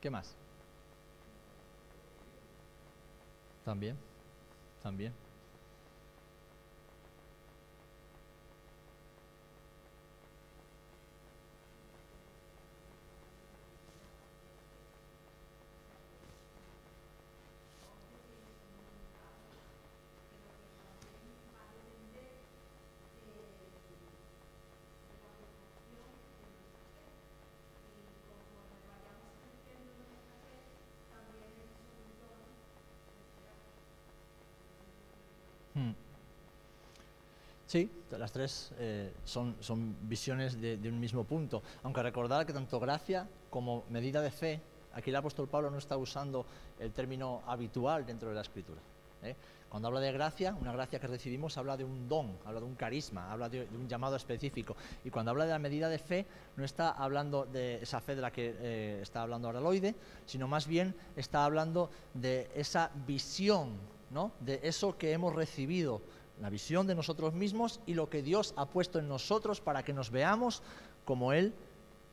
¿Qué 0.00 0.08
más? 0.10 0.34
También, 3.64 3.96
también. 4.82 5.23
Las 38.18 38.32
tres 38.32 38.72
eh, 38.78 39.12
son, 39.24 39.56
visiones 40.02 40.60
de, 40.60 40.78
un 40.88 41.00
mismo 41.00 41.24
punto. 41.24 41.62
Aunque 41.82 42.02
recordar 42.02 42.46
que 42.46 42.52
tanto 42.52 42.80
gracia 42.80 43.28
como 43.50 43.84
medida 43.90 44.20
de 44.20 44.30
fe, 44.30 44.60
aquí 44.92 45.10
el 45.10 45.16
apóstol 45.16 45.48
Pablo 45.48 45.70
no 45.70 45.78
está 45.78 45.96
usando 45.96 46.46
el 46.78 46.92
término 46.92 47.42
habitual 47.46 48.06
dentro 48.06 48.28
de 48.28 48.34
la 48.34 48.42
escritura. 48.42 48.80
¿eh? 49.22 49.34
Cuando 49.68 49.88
habla 49.88 49.98
de 49.98 50.12
gracia, 50.12 50.56
una 50.60 50.72
gracia 50.72 51.00
que 51.00 51.08
recibimos 51.08 51.58
habla 51.58 51.76
de 51.76 51.82
un 51.82 52.08
don, 52.08 52.38
habla 52.44 52.60
de 52.60 52.66
un 52.66 52.76
carisma, 52.76 53.32
habla 53.32 53.48
de, 53.48 53.66
un 53.74 53.88
llamado 53.88 54.14
específico. 54.14 54.76
Y 55.04 55.10
cuando 55.10 55.32
habla 55.32 55.46
de 55.46 55.50
la 55.50 55.58
medida 55.58 55.88
de 55.88 55.98
fe, 55.98 56.26
no 56.56 56.64
está 56.64 56.90
hablando 56.90 57.44
de 57.44 57.82
esa 57.82 58.00
fe 58.00 58.14
de 58.14 58.22
la 58.22 58.30
que 58.30 58.54
eh, 58.56 58.98
está 59.02 59.22
hablando 59.22 59.48
ahora 59.48 59.60
Loide, 59.60 59.96
sino 60.26 60.46
más 60.46 60.68
bien 60.68 60.94
está 61.16 61.44
hablando 61.44 61.90
de 62.14 62.48
esa 62.54 62.92
visión, 63.06 63.76
¿no? 64.10 64.30
de 64.38 64.60
eso 64.62 64.96
que 64.96 65.10
hemos 65.10 65.34
recibido 65.34 66.02
la 66.40 66.50
visión 66.50 66.86
de 66.86 66.94
nosotros 66.94 67.34
mismos 67.34 67.80
y 67.86 67.94
lo 67.94 68.08
que 68.08 68.22
Dios 68.22 68.54
ha 68.56 68.66
puesto 68.66 68.98
en 68.98 69.08
nosotros 69.08 69.60
para 69.60 69.82
que 69.82 69.92
nos 69.92 70.10
veamos 70.10 70.62
como 71.04 71.32
Él 71.32 71.54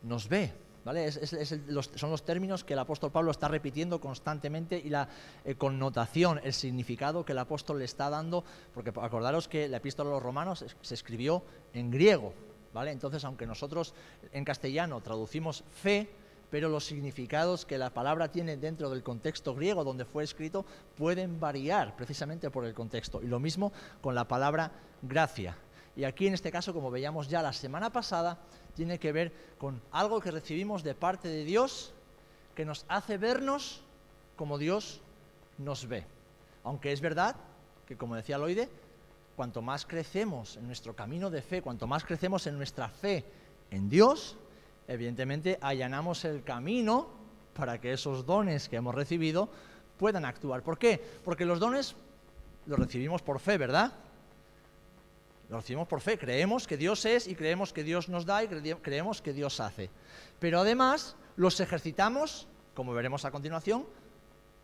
nos 0.03 0.27
ve. 0.27 0.53
¿Vale? 0.83 1.11
son 1.11 2.09
los 2.09 2.25
términos 2.25 2.63
que 2.63 2.73
el 2.73 2.79
apóstol 2.79 3.11
Pablo 3.11 3.29
está 3.29 3.47
repitiendo 3.47 4.01
constantemente 4.01 4.81
y 4.83 4.89
la 4.89 5.07
eh, 5.45 5.53
connotación, 5.53 6.41
el 6.43 6.53
significado 6.53 7.23
que 7.23 7.33
el 7.33 7.37
apóstol 7.37 7.77
le 7.77 7.85
está 7.85 8.09
dando, 8.09 8.43
porque 8.73 8.89
acordaros 8.89 9.47
que 9.47 9.67
la 9.67 9.77
epístola 9.77 10.09
a 10.09 10.13
los 10.13 10.23
romanos 10.23 10.65
se 10.81 10.93
escribió 10.95 11.43
en 11.75 11.91
griego, 11.91 12.33
¿vale? 12.73 12.89
Entonces, 12.89 13.23
aunque 13.25 13.45
nosotros 13.45 13.93
en 14.31 14.43
castellano 14.43 15.01
traducimos 15.01 15.63
fe, 15.69 16.09
pero 16.51 16.69
los 16.69 16.85
significados 16.85 17.65
que 17.65 17.77
la 17.77 17.89
palabra 17.89 18.29
tiene 18.29 18.57
dentro 18.57 18.89
del 18.89 19.01
contexto 19.01 19.55
griego 19.55 19.83
donde 19.85 20.05
fue 20.05 20.23
escrito 20.23 20.65
pueden 20.97 21.39
variar 21.39 21.95
precisamente 21.95 22.51
por 22.51 22.65
el 22.65 22.73
contexto. 22.73 23.21
Y 23.23 23.27
lo 23.27 23.39
mismo 23.39 23.71
con 24.01 24.13
la 24.13 24.27
palabra 24.27 24.71
gracia. 25.01 25.57
Y 25.95 26.03
aquí 26.03 26.27
en 26.27 26.33
este 26.33 26.51
caso, 26.51 26.73
como 26.73 26.91
veíamos 26.91 27.29
ya 27.29 27.41
la 27.41 27.53
semana 27.53 27.89
pasada, 27.91 28.37
tiene 28.75 28.99
que 28.99 29.11
ver 29.11 29.31
con 29.57 29.81
algo 29.91 30.19
que 30.19 30.31
recibimos 30.31 30.83
de 30.83 30.93
parte 30.93 31.29
de 31.29 31.45
Dios 31.45 31.93
que 32.53 32.65
nos 32.65 32.85
hace 32.89 33.17
vernos 33.17 33.81
como 34.35 34.57
Dios 34.57 35.01
nos 35.57 35.87
ve. 35.87 36.05
Aunque 36.63 36.91
es 36.91 36.99
verdad 37.01 37.35
que, 37.87 37.95
como 37.95 38.15
decía 38.15 38.37
Loide, 38.37 38.69
cuanto 39.35 39.61
más 39.61 39.85
crecemos 39.85 40.57
en 40.57 40.67
nuestro 40.67 40.95
camino 40.95 41.29
de 41.29 41.41
fe, 41.41 41.61
cuanto 41.61 41.87
más 41.87 42.03
crecemos 42.03 42.45
en 42.47 42.57
nuestra 42.57 42.89
fe 42.89 43.23
en 43.69 43.89
Dios, 43.89 44.37
evidentemente 44.87 45.57
allanamos 45.61 46.25
el 46.25 46.43
camino 46.43 47.09
para 47.53 47.79
que 47.79 47.93
esos 47.93 48.25
dones 48.25 48.69
que 48.69 48.77
hemos 48.77 48.95
recibido 48.95 49.49
puedan 49.97 50.25
actuar. 50.25 50.63
¿Por 50.63 50.77
qué? 50.77 51.01
Porque 51.23 51.45
los 51.45 51.59
dones 51.59 51.95
los 52.65 52.79
recibimos 52.79 53.21
por 53.21 53.39
fe, 53.39 53.57
¿verdad? 53.57 53.91
Los 55.49 55.61
recibimos 55.61 55.87
por 55.87 56.01
fe, 56.01 56.17
creemos 56.17 56.65
que 56.65 56.77
Dios 56.77 57.05
es 57.05 57.27
y 57.27 57.35
creemos 57.35 57.73
que 57.73 57.83
Dios 57.83 58.07
nos 58.07 58.25
da 58.25 58.43
y 58.43 58.47
creemos 58.47 59.21
que 59.21 59.33
Dios 59.33 59.59
hace. 59.59 59.89
Pero 60.39 60.59
además 60.59 61.15
los 61.35 61.59
ejercitamos, 61.59 62.47
como 62.73 62.93
veremos 62.93 63.25
a 63.25 63.31
continuación, 63.31 63.85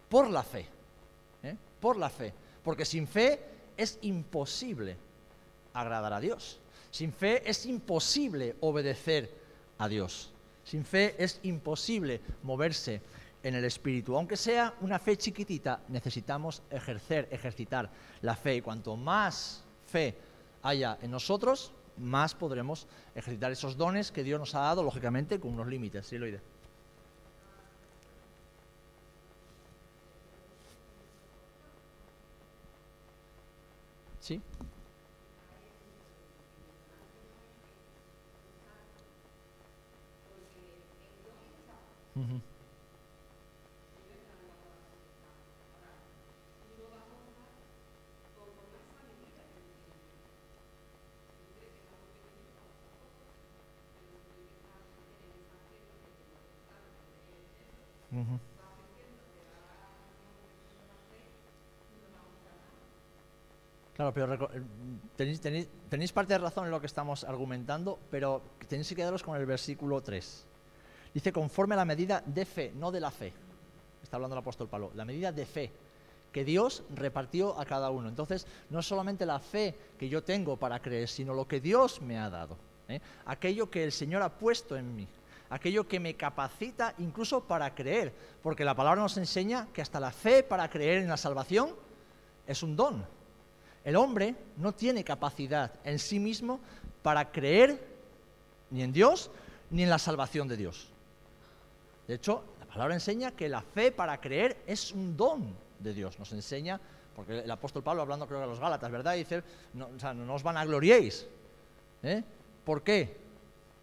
por 0.10 0.30
la 0.30 0.43
fe. 0.43 0.67
¿eh? 1.43 1.56
Por 1.82 1.97
la 1.97 2.10
fe. 2.10 2.34
Porque 2.63 2.86
sin 2.86 3.08
fe 3.08 3.39
es 3.75 3.99
imposible 4.01 4.97
agradar 5.73 6.13
a 6.13 6.19
Dios. 6.19 6.60
Sin 6.89 7.12
fe 7.12 7.47
es 7.47 7.65
imposible 7.65 8.56
obedecer 8.62 9.30
a 9.78 9.88
Dios. 9.88 10.32
Sin 10.63 10.84
fe 10.84 11.16
es 11.18 11.40
imposible 11.44 12.22
moverse 12.44 13.02
en 13.44 13.56
el 13.56 13.63
Espíritu. 13.63 14.16
Aunque 14.16 14.36
sea 14.36 14.74
una 14.82 15.00
fe 15.00 15.18
chiquitita, 15.18 15.82
necesitamos 15.88 16.62
ejercer, 16.70 17.28
ejercitar 17.32 17.90
la 18.22 18.36
fe. 18.36 18.56
Y 18.56 18.62
cuanto 18.62 18.96
más 18.98 19.63
fe 19.86 20.16
haya 20.63 20.98
en 21.02 21.12
nosotros, 21.12 21.72
más 21.98 22.36
podremos 22.36 22.88
ejercitar 23.16 23.52
esos 23.52 23.78
dones 23.78 24.12
que 24.12 24.24
Dios 24.24 24.40
nos 24.40 24.56
ha 24.56 24.60
dado, 24.60 24.84
lógicamente, 24.84 25.40
con 25.40 25.54
unos 25.54 25.68
límites. 25.68 26.06
¿Sí, 26.06 26.18
lo 26.18 26.28
¿Sí? 34.20 34.42
Claro, 63.93 64.13
pero 64.13 64.49
eh, 64.53 64.62
tenéis, 65.15 65.41
tenéis, 65.89 66.12
parte 66.13 66.34
de 66.34 66.38
razón 66.38 66.65
en 66.65 66.71
lo 66.71 66.80
que 66.80 66.86
estamos 66.86 67.23
argumentando, 67.23 67.99
pero 68.12 68.43
tenéis 68.67 68.89
que 68.89 68.95
quedaros 68.95 69.23
con 69.23 69.36
el 69.36 69.45
versículo 69.45 70.01
3. 70.01 70.46
Dice, 71.17 71.34
conforme 71.34 71.73
a 71.73 71.77
la 71.77 71.84
medida 71.84 72.21
de 72.23 72.45
fe, 72.45 72.71
no 72.75 72.91
de 72.91 72.99
la 72.99 73.10
fe. 73.10 73.34
Está 74.03 74.17
hablando 74.17 74.36
el 74.36 74.39
apóstol 74.39 74.67
Pablo. 74.67 74.91
La 74.93 75.03
medida 75.03 75.32
de 75.32 75.47
fe 75.47 75.71
que 76.32 76.45
Dios 76.45 76.84
repartió 76.93 77.60
a 77.60 77.65
cada 77.65 77.89
uno. 77.89 78.08
Entonces, 78.08 78.45
no 78.69 78.82
es 78.82 78.86
solamente 78.86 79.25
la 79.25 79.39
fe 79.39 79.73
que 79.97 80.10
yo 80.10 80.23
tengo 80.23 80.58
para 80.58 80.80
creer, 80.80 81.10
sino 81.10 81.34
lo 81.34 81.47
que 81.47 81.60
Dios 81.60 82.03
me 82.03 82.19
ha 82.19 82.30
dado. 82.30 82.56
¿eh? 82.88 83.01
Aquello 83.25 83.67
que 83.67 83.84
el 83.84 83.91
Señor 83.91 84.21
ha 84.21 84.30
puesto 84.30 84.77
en 84.77 84.95
mí. 84.95 85.08
Aquello 85.49 85.88
que 85.88 85.99
me 85.99 86.13
capacita 86.13 86.93
incluso 86.99 87.41
para 87.41 87.73
creer. 87.73 88.13
Porque 88.43 88.63
la 88.63 88.75
palabra 88.75 89.01
nos 89.01 89.17
enseña 89.17 89.69
que 89.73 89.82
hasta 89.82 89.99
la 89.99 90.12
fe 90.12 90.43
para 90.43 90.69
creer 90.69 90.99
en 90.99 91.10
la 91.10 91.17
salvación 91.17 91.71
es 92.45 92.62
un 92.62 92.75
don. 92.75 93.03
El 93.84 93.95
hombre 93.95 94.36
no 94.58 94.71
tiene 94.71 95.03
capacidad 95.03 95.71
en 95.84 95.97
sí 95.97 96.19
mismo 96.19 96.60
para 97.01 97.32
creer 97.32 97.84
ni 98.69 98.84
en 98.84 98.93
Dios 98.93 99.32
ni 99.71 99.82
en 99.82 99.89
la 99.89 99.97
salvación 99.97 100.47
de 100.47 100.58
Dios. 100.58 100.91
De 102.08 102.15
hecho, 102.15 102.43
la 102.60 102.65
palabra 102.65 102.93
enseña 102.93 103.32
que 103.32 103.50
la 103.50 103.62
fe 103.62 103.91
para 103.91 104.20
creer 104.20 104.58
es 104.65 104.91
un 104.91 105.17
don 105.17 105.54
de 105.80 105.93
Dios. 105.93 106.17
Nos 106.20 106.32
enseña, 106.34 106.80
porque 107.15 107.39
el 107.39 107.52
apóstol 107.52 107.84
Pablo 107.84 108.02
hablando 108.02 108.28
creo 108.28 108.39
que 108.39 108.46
a 108.46 108.48
los 108.48 108.60
Gálatas, 108.60 108.91
¿verdad? 108.91 109.15
Dice, 109.15 109.43
no, 109.74 109.89
o 109.96 110.00
sea, 110.00 110.13
no 110.13 110.34
os. 110.34 110.43
¿eh? 112.04 112.24
¿Por 112.63 112.84
qué? 112.84 113.17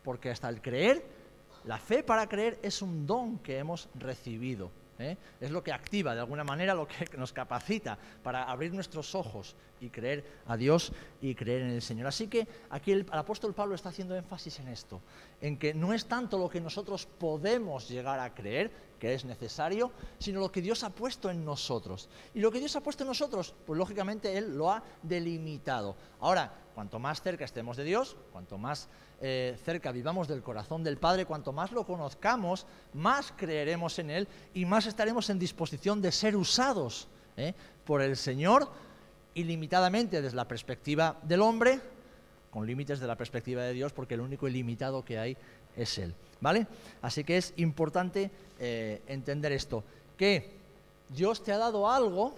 Porque 0.03 0.31
hasta 0.31 0.49
el 0.49 0.63
creer, 0.63 1.05
la 1.65 1.79
fe 1.79 2.03
para 2.03 2.29
creer 2.29 2.59
es 2.63 2.83
un 2.83 3.07
don 3.07 3.39
que 3.39 3.59
hemos 3.59 3.89
recibido. 3.95 4.71
¿Eh? 4.99 5.17
Es 5.41 5.51
lo 5.51 5.63
que 5.63 5.73
activa, 5.73 6.15
de 6.15 6.21
alguna 6.21 6.45
manera, 6.45 6.75
lo 6.75 6.87
que 6.87 7.09
nos 7.17 7.33
capacita 7.33 7.99
para 8.23 8.45
abrir 8.45 8.73
nuestros 8.73 9.15
ojos 9.15 9.57
y 9.81 9.91
creer 9.91 10.25
a 10.47 10.57
Dios 10.57 10.93
y 11.21 11.35
creer 11.35 11.63
en 11.63 11.71
el 11.71 11.83
Señor. 11.83 12.07
Así 12.07 12.29
que 12.29 12.47
aquí 12.71 12.93
el, 12.93 13.07
apóstol 13.13 13.55
Pablo 13.55 13.75
está 13.75 13.91
haciendo 13.91 14.17
énfasis 14.17 14.61
en 14.61 14.69
esto, 14.69 15.01
en 15.41 15.59
que 15.59 15.75
no 15.75 15.93
es 15.93 16.07
tanto 16.07 16.39
lo 16.39 16.49
que 16.49 16.61
nosotros 16.61 17.07
podemos 17.07 17.89
llegar 17.89 18.21
a 18.21 18.35
creer, 18.35 18.71
que 18.99 19.15
es 19.15 19.25
necesario, 19.25 19.93
sino 20.19 20.41
lo 20.41 20.51
que 20.51 20.63
Dios 20.63 20.85
ha 20.85 20.91
puesto 20.91 21.31
en 21.31 21.45
nosotros. 21.45 22.09
Y 22.33 22.41
lo 22.41 22.51
que 22.51 22.61
Dios 22.61 22.75
ha 22.77 22.81
puesto 22.81 23.05
en 23.05 23.09
nosotros, 23.09 23.55
pues 23.67 23.79
lógicamente 23.79 24.37
Él 24.37 24.57
lo 24.57 24.71
ha 24.71 24.83
delimitado. 25.03 25.97
Ahora, 26.21 26.64
cuanto 26.75 26.99
más 26.99 27.23
cerca 27.23 27.45
estemos 27.45 27.77
de 27.77 27.85
Dios, 27.85 28.17
cuanto 28.33 28.59
más 28.59 28.89
eh, 29.21 29.57
cerca 29.65 29.93
vivamos 29.93 30.29
del 30.29 30.43
corazón 30.43 30.83
del 30.83 30.99
Padre, 30.99 31.25
cuanto 31.25 31.53
más 31.53 31.73
lo 31.73 31.85
conozcamos, 31.85 32.67
más 32.93 33.33
creeremos 33.37 33.99
en 33.99 34.11
Él 34.11 34.29
y 34.53 34.65
más 34.65 34.87
estaremos 34.87 35.31
en 35.31 35.39
disposición 35.39 36.03
de 36.03 36.13
ser 36.13 36.37
usados 36.37 37.09
¿eh? 37.37 37.55
por 37.85 38.03
el 38.03 38.17
Señor 38.17 38.69
ilimitadamente 39.35 40.21
desde 40.21 40.37
la 40.37 40.49
perspectiva 40.49 41.17
del 41.23 41.43
hombre, 41.43 41.81
con 42.51 42.67
límites 42.67 43.01
de 43.01 43.07
la 43.07 43.17
perspectiva 43.17 43.63
de 43.63 43.73
Dios, 43.73 43.93
porque 43.93 44.15
el 44.15 44.21
único 44.21 44.47
ilimitado 44.49 45.05
que 45.05 45.19
hay 45.19 45.37
es 45.77 45.99
Él. 45.99 46.15
¿Vale? 46.41 46.67
Así 47.03 47.25
que 47.25 47.37
es 47.37 47.55
importante 47.57 48.31
eh, 48.59 49.03
entender 49.07 49.53
esto, 49.53 49.83
que 50.17 50.51
Dios 51.09 51.43
te 51.43 51.53
ha 51.53 51.59
dado 51.59 51.91
algo 51.91 52.35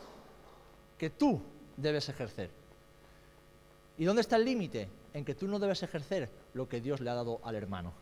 que 0.99 1.11
tú 1.11 1.41
debes 1.77 2.09
ejercer. 2.09 2.51
¿Y 3.99 4.05
dónde 4.05 4.23
está 4.23 4.37
el 4.37 4.45
límite? 4.45 4.89
En 5.15 5.25
que 5.25 5.35
tú 5.35 5.49
no 5.49 5.59
debes 5.59 5.83
ejercer 5.83 6.29
lo 6.55 6.69
que 6.69 6.81
Dios 6.81 7.01
le 7.01 7.11
ha 7.11 7.15
dado 7.15 7.41
al 7.45 7.55
hermano. 7.55 7.93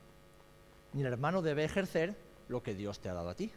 Ni 0.93 1.03
el 1.03 1.09
hermano 1.09 1.43
debe 1.43 1.65
ejercer 1.65 2.17
lo 2.49 2.63
que 2.63 2.75
Dios 2.75 2.99
te 3.01 3.09
ha 3.09 3.15
dado 3.15 3.29
a 3.29 3.35
ti. 3.35 3.53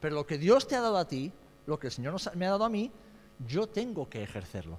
Pero 0.00 0.14
lo 0.14 0.26
que 0.26 0.38
Dios 0.38 0.66
te 0.66 0.76
ha 0.76 0.80
dado 0.80 0.96
a 0.96 1.06
ti, 1.06 1.32
lo 1.66 1.78
que 1.78 1.88
el 1.88 1.92
Señor 1.92 2.16
me 2.36 2.46
ha 2.46 2.50
dado 2.50 2.64
a 2.64 2.70
mí, 2.70 2.90
yo 3.46 3.66
tengo 3.66 4.08
que 4.08 4.22
ejercerlo. 4.22 4.78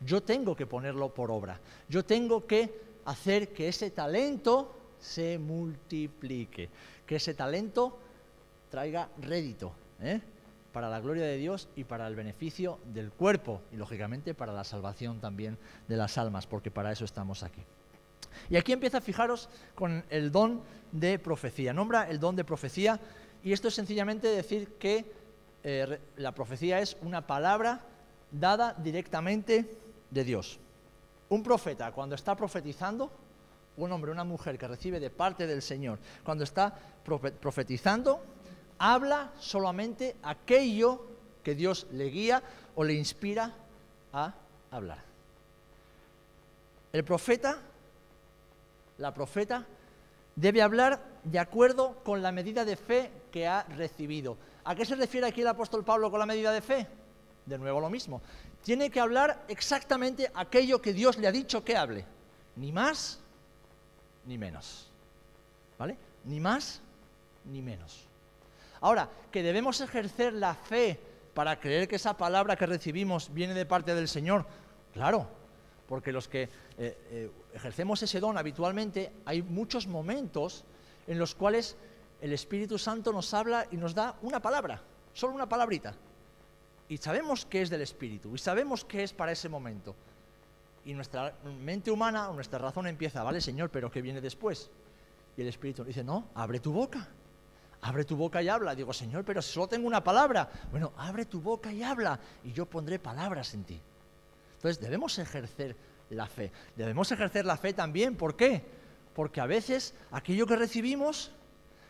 Yo 0.00 0.22
tengo 0.22 0.54
que 0.56 0.66
ponerlo 0.66 1.12
por 1.12 1.30
obra. 1.30 1.60
Yo 1.88 2.04
tengo 2.04 2.46
que 2.46 2.80
hacer 3.04 3.52
que 3.52 3.68
ese 3.68 3.90
talento 3.90 4.74
se 4.98 5.38
multiplique, 5.38 6.68
que 7.06 7.16
ese 7.16 7.34
talento 7.34 7.98
traiga 8.70 9.08
rédito 9.18 9.72
¿eh? 10.00 10.20
Para 10.78 10.90
la 10.90 11.00
gloria 11.00 11.24
de 11.24 11.36
Dios 11.36 11.68
y 11.74 11.82
para 11.82 12.06
el 12.06 12.14
beneficio 12.14 12.78
del 12.84 13.10
cuerpo 13.10 13.62
y 13.72 13.76
lógicamente 13.76 14.32
para 14.32 14.52
la 14.52 14.62
salvación 14.62 15.20
también 15.20 15.58
de 15.88 15.96
las 15.96 16.16
almas, 16.18 16.46
porque 16.46 16.70
para 16.70 16.92
eso 16.92 17.04
estamos 17.04 17.42
aquí. 17.42 17.64
Y 18.48 18.56
aquí 18.56 18.70
empieza, 18.70 19.00
fijaros, 19.00 19.48
con 19.74 20.04
el 20.08 20.30
don 20.30 20.62
de 20.92 21.18
profecía. 21.18 21.72
Nombra 21.72 22.08
el 22.08 22.20
don 22.20 22.36
de 22.36 22.44
profecía 22.44 23.00
y 23.42 23.52
esto 23.52 23.66
es 23.66 23.74
sencillamente 23.74 24.28
decir 24.28 24.74
que 24.78 25.04
eh, 25.64 25.98
la 26.14 26.30
profecía 26.30 26.78
es 26.78 26.96
una 27.02 27.26
palabra 27.26 27.80
dada 28.30 28.72
directamente 28.74 29.76
de 30.12 30.22
Dios. 30.22 30.60
Un 31.28 31.42
profeta, 31.42 31.90
cuando 31.90 32.14
está 32.14 32.36
profetizando, 32.36 33.10
un 33.78 33.90
hombre, 33.90 34.12
una 34.12 34.22
mujer 34.22 34.56
que 34.56 34.68
recibe 34.68 35.00
de 35.00 35.10
parte 35.10 35.48
del 35.48 35.60
Señor, 35.60 35.98
cuando 36.22 36.44
está 36.44 36.72
profetizando, 37.40 38.22
habla 38.78 39.32
solamente 39.38 40.16
aquello 40.22 41.04
que 41.42 41.54
Dios 41.54 41.86
le 41.92 42.06
guía 42.06 42.42
o 42.74 42.84
le 42.84 42.94
inspira 42.94 43.52
a 44.12 44.34
hablar. 44.70 45.02
El 46.92 47.04
profeta, 47.04 47.58
la 48.98 49.12
profeta, 49.12 49.66
debe 50.36 50.62
hablar 50.62 51.02
de 51.24 51.38
acuerdo 51.38 51.96
con 52.04 52.22
la 52.22 52.32
medida 52.32 52.64
de 52.64 52.76
fe 52.76 53.10
que 53.30 53.46
ha 53.46 53.64
recibido. 53.64 54.36
¿A 54.64 54.74
qué 54.74 54.84
se 54.84 54.94
refiere 54.94 55.26
aquí 55.26 55.40
el 55.40 55.48
apóstol 55.48 55.84
Pablo 55.84 56.10
con 56.10 56.20
la 56.20 56.26
medida 56.26 56.52
de 56.52 56.60
fe? 56.60 56.86
De 57.46 57.58
nuevo 57.58 57.80
lo 57.80 57.90
mismo. 57.90 58.20
Tiene 58.62 58.90
que 58.90 59.00
hablar 59.00 59.44
exactamente 59.48 60.30
aquello 60.34 60.80
que 60.80 60.92
Dios 60.92 61.18
le 61.18 61.26
ha 61.26 61.32
dicho 61.32 61.64
que 61.64 61.76
hable. 61.76 62.04
Ni 62.56 62.72
más 62.72 63.20
ni 64.26 64.36
menos. 64.36 64.90
¿Vale? 65.78 65.96
Ni 66.24 66.40
más 66.40 66.80
ni 67.44 67.62
menos. 67.62 68.07
Ahora, 68.80 69.08
que 69.30 69.42
debemos 69.42 69.80
ejercer 69.80 70.32
la 70.32 70.54
fe 70.54 71.00
para 71.34 71.58
creer 71.60 71.88
que 71.88 71.96
esa 71.96 72.16
palabra 72.16 72.56
que 72.56 72.66
recibimos 72.66 73.32
viene 73.32 73.54
de 73.54 73.66
parte 73.66 73.94
del 73.94 74.08
Señor, 74.08 74.46
claro, 74.92 75.28
porque 75.88 76.12
los 76.12 76.28
que 76.28 76.42
eh, 76.42 76.48
eh, 76.78 77.30
ejercemos 77.54 78.02
ese 78.02 78.20
don 78.20 78.36
habitualmente, 78.36 79.12
hay 79.24 79.42
muchos 79.42 79.86
momentos 79.86 80.64
en 81.06 81.18
los 81.18 81.34
cuales 81.34 81.76
el 82.20 82.32
Espíritu 82.32 82.78
Santo 82.78 83.12
nos 83.12 83.32
habla 83.32 83.66
y 83.70 83.76
nos 83.76 83.94
da 83.94 84.16
una 84.22 84.40
palabra, 84.40 84.82
solo 85.12 85.34
una 85.34 85.48
palabrita. 85.48 85.94
Y 86.88 86.98
sabemos 86.98 87.46
que 87.46 87.62
es 87.62 87.70
del 87.70 87.82
Espíritu, 87.82 88.34
y 88.34 88.38
sabemos 88.38 88.84
que 88.84 89.02
es 89.02 89.12
para 89.12 89.32
ese 89.32 89.48
momento. 89.48 89.94
Y 90.84 90.94
nuestra 90.94 91.34
mente 91.60 91.90
humana, 91.90 92.30
nuestra 92.32 92.58
razón 92.58 92.86
empieza, 92.86 93.22
vale 93.22 93.40
Señor, 93.40 93.70
pero 93.70 93.90
¿qué 93.90 94.02
viene 94.02 94.20
después? 94.20 94.70
Y 95.36 95.42
el 95.42 95.48
Espíritu 95.48 95.84
dice, 95.84 96.02
no, 96.02 96.28
abre 96.34 96.60
tu 96.60 96.72
boca, 96.72 97.08
abre 97.82 98.04
tu 98.04 98.16
boca 98.16 98.42
y 98.42 98.48
habla. 98.48 98.74
Digo, 98.74 98.92
Señor, 98.92 99.24
pero 99.24 99.42
solo 99.42 99.68
tengo 99.68 99.86
una 99.86 100.02
palabra. 100.02 100.48
Bueno, 100.70 100.92
abre 100.96 101.24
tu 101.24 101.40
boca 101.40 101.72
y 101.72 101.82
habla, 101.82 102.18
y 102.44 102.52
yo 102.52 102.66
pondré 102.66 102.98
palabras 102.98 103.54
en 103.54 103.64
ti. 103.64 103.80
Entonces 104.56 104.80
debemos 104.80 105.18
ejercer 105.18 105.76
la 106.10 106.26
fe. 106.26 106.50
Debemos 106.76 107.10
ejercer 107.12 107.44
la 107.44 107.56
fe 107.56 107.72
también, 107.72 108.16
¿por 108.16 108.36
qué? 108.36 108.64
Porque 109.14 109.40
a 109.40 109.46
veces 109.46 109.94
aquello 110.10 110.46
que 110.46 110.56
recibimos 110.56 111.30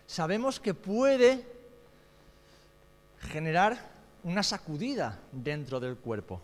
sabemos 0.07 0.61
que 0.61 0.74
puede 0.74 1.46
generar 3.20 3.79
una 4.24 4.42
sacudida 4.42 5.18
dentro 5.33 5.81
del 5.81 5.96
cuerpo. 5.96 6.40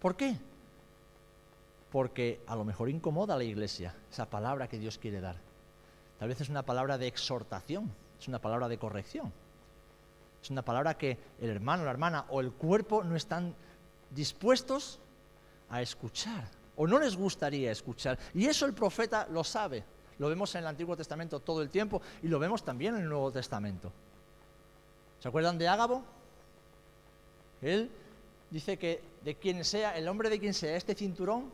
¿Por 0.00 0.16
qué? 0.16 0.36
Porque 1.90 2.40
a 2.46 2.56
lo 2.56 2.64
mejor 2.64 2.88
incomoda 2.88 3.34
a 3.34 3.38
la 3.38 3.44
iglesia 3.44 3.94
esa 4.10 4.26
palabra 4.26 4.68
que 4.68 4.78
Dios 4.78 4.98
quiere 4.98 5.20
dar. 5.20 5.36
Tal 6.18 6.28
vez 6.28 6.40
es 6.40 6.48
una 6.48 6.62
palabra 6.62 6.98
de 6.98 7.06
exhortación, 7.06 7.90
es 8.20 8.28
una 8.28 8.38
palabra 8.38 8.68
de 8.68 8.78
corrección. 8.78 9.32
Es 10.42 10.50
una 10.50 10.62
palabra 10.62 10.96
que 10.96 11.18
el 11.40 11.50
hermano, 11.50 11.84
la 11.84 11.90
hermana 11.90 12.26
o 12.28 12.40
el 12.40 12.52
cuerpo 12.52 13.02
no 13.02 13.16
están 13.16 13.54
dispuestos 14.10 14.98
a 15.70 15.82
escuchar 15.82 16.44
o 16.76 16.86
no 16.86 16.98
les 16.98 17.16
gustaría 17.16 17.70
escuchar. 17.70 18.18
Y 18.34 18.46
eso 18.46 18.66
el 18.66 18.74
profeta 18.74 19.26
lo 19.30 19.44
sabe. 19.44 19.84
Lo 20.18 20.28
vemos 20.28 20.54
en 20.54 20.62
el 20.62 20.66
Antiguo 20.66 20.96
Testamento 20.96 21.40
todo 21.40 21.62
el 21.62 21.70
tiempo 21.70 22.02
y 22.22 22.28
lo 22.28 22.38
vemos 22.38 22.62
también 22.62 22.94
en 22.94 23.02
el 23.02 23.08
Nuevo 23.08 23.32
Testamento. 23.32 23.92
¿Se 25.18 25.28
acuerdan 25.28 25.58
de 25.58 25.68
Ágabo? 25.68 26.02
Él 27.62 27.90
dice 28.50 28.78
que 28.78 29.02
de 29.24 29.34
quien 29.34 29.64
sea, 29.64 29.96
el 29.96 30.08
hombre 30.08 30.30
de 30.30 30.38
quien 30.38 30.54
sea 30.54 30.76
este 30.76 30.94
cinturón, 30.94 31.50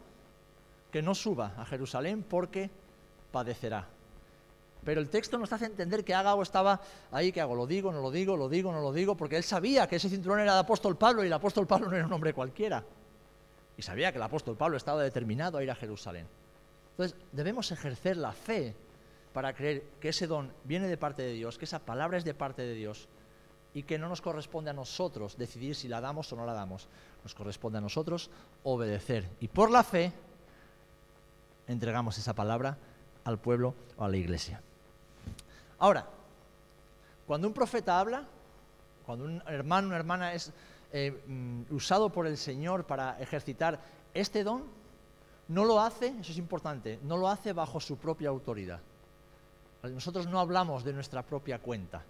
que 0.91 1.03
no 1.03 1.15
suba 1.15 1.55
a 1.57 1.65
Jerusalén 1.65 2.25
porque 2.29 2.71
padecerá. 3.33 3.89
Pero 4.87 5.01
el 5.01 5.11
texto 5.11 5.37
nos 5.37 5.53
hace 5.53 5.65
entender 5.65 6.05
que 6.05 6.15
Ágabo 6.15 6.45
estaba 6.45 6.81
ahí, 7.11 7.33
que 7.33 7.41
hago, 7.41 7.57
lo 7.57 7.67
digo, 7.67 7.91
no 7.91 8.01
lo 8.01 8.13
digo, 8.13 8.37
lo 8.37 8.49
digo, 8.49 8.71
no 8.71 8.81
lo 8.81 8.93
digo, 8.93 9.17
porque 9.17 9.37
él 9.37 9.43
sabía 9.43 9.89
que 9.89 9.97
ese 9.97 10.09
cinturón 10.09 10.39
era 10.39 10.55
de 10.55 10.61
apóstol 10.61 10.97
Pablo 10.97 11.25
y 11.25 11.27
el 11.27 11.33
apóstol 11.33 11.67
Pablo 11.67 11.91
no 11.91 11.97
era 11.97 12.07
un 12.07 12.13
hombre 12.13 12.33
cualquiera. 12.33 12.85
Y 13.77 13.83
sabía 13.83 14.13
que 14.13 14.19
el 14.19 14.23
apóstol 14.23 14.57
Pablo 14.57 14.77
estaba 14.77 15.03
determinado 15.03 15.59
a 15.59 15.65
ir 15.65 15.73
a 15.73 15.75
Jerusalén. 15.75 16.29
Entonces, 16.93 17.19
debemos 17.33 17.73
ejercer 17.73 18.17
la 18.17 18.31
fe 18.31 18.77
para 19.33 19.53
creer 19.55 19.83
que 20.01 20.11
ese 20.11 20.29
don 20.29 20.53
viene 20.63 20.87
de 20.87 20.97
parte 20.97 21.23
de 21.23 21.33
Dios, 21.33 21.59
que 21.59 21.65
esa 21.65 21.81
palabra 21.81 22.17
es 22.17 22.25
de 22.25 22.35
parte 22.35 22.63
de 22.63 22.75
Dios 22.75 23.09
y 23.75 23.83
que 23.83 23.99
no 23.99 24.09
nos 24.09 24.23
corresponde 24.23 24.71
a 24.71 24.73
nosotros 24.73 25.37
decidir 25.37 25.75
si 25.75 25.89
la 25.89 26.01
damos 26.01 26.33
o 26.33 26.37
no 26.37 26.47
la 26.47 26.55
damos. 26.55 26.87
Nos 27.25 27.35
corresponde 27.35 27.79
a 27.79 27.81
nosotros 27.81 28.31
obedecer. 28.63 29.29
Y 29.41 29.49
por 29.49 29.73
la 29.73 29.83
fe 29.83 30.13
entregamos 31.67 32.19
esa 32.19 32.37
palabra 32.37 32.79
al 33.25 33.41
pueblo 33.41 33.75
o 33.97 34.05
a 34.05 34.09
la 34.09 34.17
iglesia. 34.17 34.63
Ahora, 35.79 36.07
cuando 37.27 37.49
un 37.49 37.55
profeta 37.55 37.99
habla, 37.99 38.25
cuando 39.05 39.25
un 39.25 39.43
hermano, 39.47 39.89
una 39.89 39.97
hermana 39.97 40.33
es 40.33 40.53
eh, 40.93 41.23
mm, 41.27 41.75
usado 41.75 42.11
por 42.11 42.27
el 42.27 42.37
Señor 42.37 42.85
para 42.85 43.21
ejercitar 43.21 43.81
este 44.15 44.45
don, 44.45 44.65
no 45.49 45.65
lo 45.65 45.81
hace, 45.81 46.09
eso 46.21 46.33
es 46.33 46.39
importante, 46.39 46.99
no 47.03 47.17
lo 47.17 47.29
hace 47.29 47.53
bajo 47.53 47.81
su 47.81 47.97
propia 47.97 48.29
autoridad. 48.29 48.81
Nosotros 49.83 50.27
no 50.27 50.41
hablamos 50.41 50.83
de 50.83 50.93
nuestra 50.93 51.23
propia 51.23 51.61
cuenta. 51.61 52.03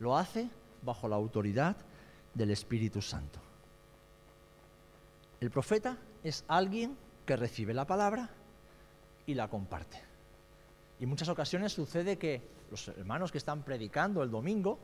Lo 0.00 0.16
hace 0.16 0.48
bajo 0.82 1.08
la 1.08 1.16
autoridad 1.16 1.76
del 2.32 2.50
Espíritu 2.50 3.02
Santo. 3.02 3.40
El 5.40 5.50
profeta 5.50 5.96
es 6.24 6.44
alguien 6.48 6.96
que 7.26 7.36
recibe 7.36 7.74
la 7.74 7.86
palabra 7.86 8.30
y 9.26 9.34
la 9.34 9.48
comparte. 9.48 10.07
Y 10.98 11.04
en 11.04 11.10
muchas 11.10 11.28
ocasiones 11.28 11.72
sucede 11.72 12.18
que 12.18 12.42
los 12.70 12.88
hermanos 12.88 13.30
que 13.30 13.38
están 13.38 13.62
predicando 13.62 14.22
el 14.22 14.30
domingo, 14.30 14.78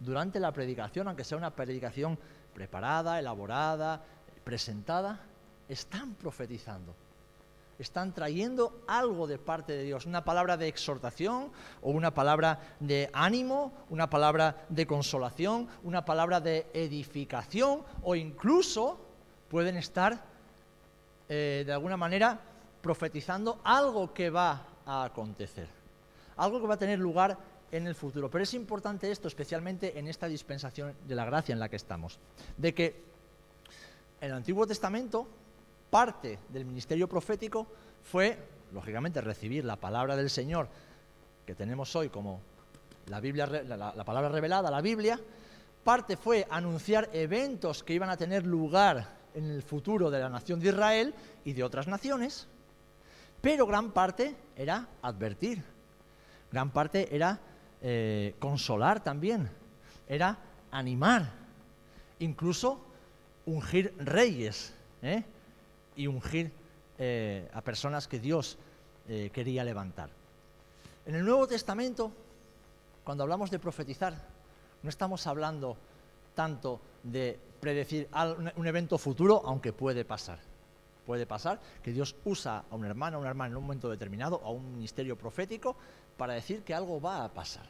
durante 0.00 0.38
la 0.38 0.52
predicación, 0.52 1.08
aunque 1.08 1.24
sea 1.24 1.38
una 1.38 1.54
predicación 1.54 2.18
preparada, 2.52 3.18
elaborada, 3.18 4.02
presentada, 4.44 5.20
están 5.68 6.14
profetizando. 6.14 6.94
Están 7.78 8.12
trayendo 8.12 8.82
algo 8.86 9.26
de 9.26 9.38
parte 9.38 9.72
de 9.72 9.82
Dios, 9.82 10.06
una 10.06 10.24
palabra 10.24 10.56
de 10.56 10.68
exhortación 10.68 11.50
o 11.82 11.90
una 11.90 12.14
palabra 12.14 12.76
de 12.78 13.10
ánimo, 13.12 13.72
una 13.90 14.08
palabra 14.08 14.64
de 14.68 14.86
consolación, 14.86 15.66
una 15.82 16.04
palabra 16.04 16.40
de 16.40 16.66
edificación 16.72 17.82
o 18.02 18.14
incluso 18.14 19.00
pueden 19.48 19.76
estar 19.76 20.22
eh, 21.28 21.64
de 21.66 21.72
alguna 21.72 21.96
manera 21.96 22.38
profetizando 22.80 23.60
algo 23.64 24.12
que 24.14 24.30
va 24.30 24.62
a 24.86 25.04
acontecer, 25.04 25.68
algo 26.36 26.60
que 26.60 26.66
va 26.66 26.74
a 26.74 26.78
tener 26.78 26.98
lugar 26.98 27.38
en 27.70 27.86
el 27.86 27.94
futuro. 27.94 28.30
Pero 28.30 28.44
es 28.44 28.54
importante 28.54 29.10
esto, 29.10 29.28
especialmente 29.28 29.98
en 29.98 30.08
esta 30.08 30.28
dispensación 30.28 30.94
de 31.06 31.14
la 31.14 31.24
gracia 31.24 31.52
en 31.52 31.58
la 31.58 31.68
que 31.68 31.76
estamos, 31.76 32.18
de 32.56 32.74
que 32.74 33.02
en 34.20 34.30
el 34.30 34.36
Antiguo 34.36 34.66
Testamento 34.66 35.26
parte 35.90 36.38
del 36.48 36.64
ministerio 36.64 37.08
profético 37.08 37.66
fue, 38.02 38.38
lógicamente, 38.72 39.20
recibir 39.20 39.64
la 39.64 39.76
palabra 39.76 40.16
del 40.16 40.30
Señor 40.30 40.68
que 41.46 41.54
tenemos 41.54 41.94
hoy 41.94 42.08
como 42.08 42.40
la, 43.06 43.20
Biblia, 43.20 43.46
la, 43.46 44.04
palabra 44.04 44.28
revelada, 44.28 44.70
la 44.70 44.80
Biblia, 44.80 45.20
parte 45.82 46.16
fue 46.16 46.46
anunciar 46.50 47.10
eventos 47.12 47.84
que 47.84 47.92
iban 47.94 48.10
a 48.10 48.16
tener 48.16 48.46
lugar 48.46 49.06
en 49.34 49.50
el 49.50 49.62
futuro 49.62 50.10
de 50.10 50.20
la 50.20 50.28
nación 50.28 50.60
de 50.60 50.70
Israel 50.70 51.14
y 51.44 51.52
de 51.52 51.62
otras 51.62 51.86
naciones, 51.86 52.48
pero 53.44 53.66
gran 53.66 53.92
parte 53.92 54.34
era 54.56 54.88
advertir, 55.02 55.62
gran 56.50 56.70
parte 56.70 57.14
era 57.14 57.38
eh, 57.82 58.34
consolar 58.38 59.04
también, 59.04 59.50
era 60.08 60.38
animar, 60.70 61.30
incluso 62.20 62.80
ungir 63.44 63.94
reyes 63.98 64.72
¿eh? 65.02 65.24
y 65.94 66.06
ungir 66.06 66.52
eh, 66.96 67.50
a 67.52 67.60
personas 67.60 68.08
que 68.08 68.18
Dios 68.18 68.56
quería 69.06 69.62
levantar. 69.62 70.08
En 71.04 71.14
el 71.14 71.26
Nuevo 71.26 71.46
Testamento, 71.46 72.10
cuando 73.04 73.24
hablamos 73.24 73.50
de 73.50 73.58
profetizar, 73.58 74.14
no 74.82 74.88
estamos 74.88 75.26
hablando 75.26 75.76
tanto 76.34 76.80
de 77.02 77.38
predecir 77.60 78.08
un 78.56 78.66
evento 78.66 78.96
futuro, 78.96 79.42
aunque 79.44 79.74
puede 79.74 80.06
pasar. 80.06 80.53
Puede 81.06 81.26
pasar 81.26 81.60
que 81.82 81.92
Dios 81.92 82.16
usa 82.24 82.64
a 82.70 82.74
un 82.74 82.84
hermano, 82.84 83.18
a 83.18 83.20
una 83.20 83.30
hermana 83.30 83.52
en 83.52 83.56
un 83.56 83.64
momento 83.64 83.90
determinado, 83.90 84.40
a 84.44 84.50
un 84.50 84.74
ministerio 84.74 85.16
profético, 85.16 85.76
para 86.16 86.34
decir 86.34 86.62
que 86.62 86.74
algo 86.74 87.00
va 87.00 87.24
a 87.24 87.32
pasar, 87.32 87.66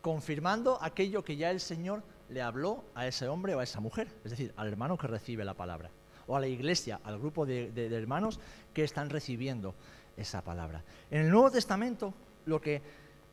confirmando 0.00 0.78
aquello 0.80 1.22
que 1.22 1.36
ya 1.36 1.50
el 1.50 1.60
Señor 1.60 2.02
le 2.28 2.42
habló 2.42 2.84
a 2.94 3.06
ese 3.06 3.28
hombre 3.28 3.54
o 3.54 3.60
a 3.60 3.62
esa 3.62 3.80
mujer, 3.80 4.08
es 4.24 4.30
decir, 4.30 4.52
al 4.56 4.68
hermano 4.68 4.96
que 4.96 5.06
recibe 5.06 5.44
la 5.44 5.54
palabra, 5.54 5.90
o 6.26 6.36
a 6.36 6.40
la 6.40 6.48
iglesia, 6.48 7.00
al 7.04 7.18
grupo 7.18 7.46
de, 7.46 7.70
hermanos 7.96 8.40
que 8.72 8.84
están 8.84 9.10
recibiendo 9.10 9.74
esa 10.16 10.42
palabra. 10.42 10.82
En 11.10 11.22
el 11.22 11.30
Nuevo 11.30 11.50
Testamento, 11.50 12.14
lo 12.46 12.60
que 12.60 12.82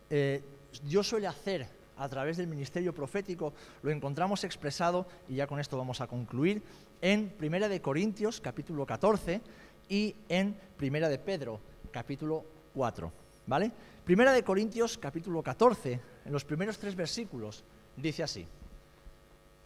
eh, 0.10 0.44
Dios 0.84 1.08
suele 1.08 1.28
hacer 1.28 1.68
a 1.98 2.08
través 2.08 2.38
del 2.38 2.48
ministerio 2.48 2.94
profético 2.94 3.54
lo 3.84 3.92
encontramos 3.92 4.44
expresado, 4.44 5.06
y 5.28 5.36
ya 5.36 5.48
con 5.48 5.60
esto 5.60 5.78
vamos 5.78 6.02
a 6.02 6.08
concluir, 6.08 6.62
en 7.02 7.30
Primera 7.30 7.68
de 7.68 7.82
Corintios, 7.82 8.42
capítulo 8.42 8.86
14, 8.86 9.42
y 9.90 10.16
en 10.28 10.56
Primera 10.78 11.10
de 11.10 11.20
Pedro, 11.20 11.60
capítulo 11.92 12.44
4. 12.74 13.12
¿Vale? 13.48 13.72
Primera 14.06 14.32
de 14.32 14.44
Corintios, 14.44 14.98
capítulo 14.98 15.42
14, 15.42 16.00
en 16.26 16.32
los 16.32 16.46
primeros 16.46 16.78
tres 16.78 16.96
versículos, 16.96 17.64
dice 17.96 18.24
así. 18.24 18.46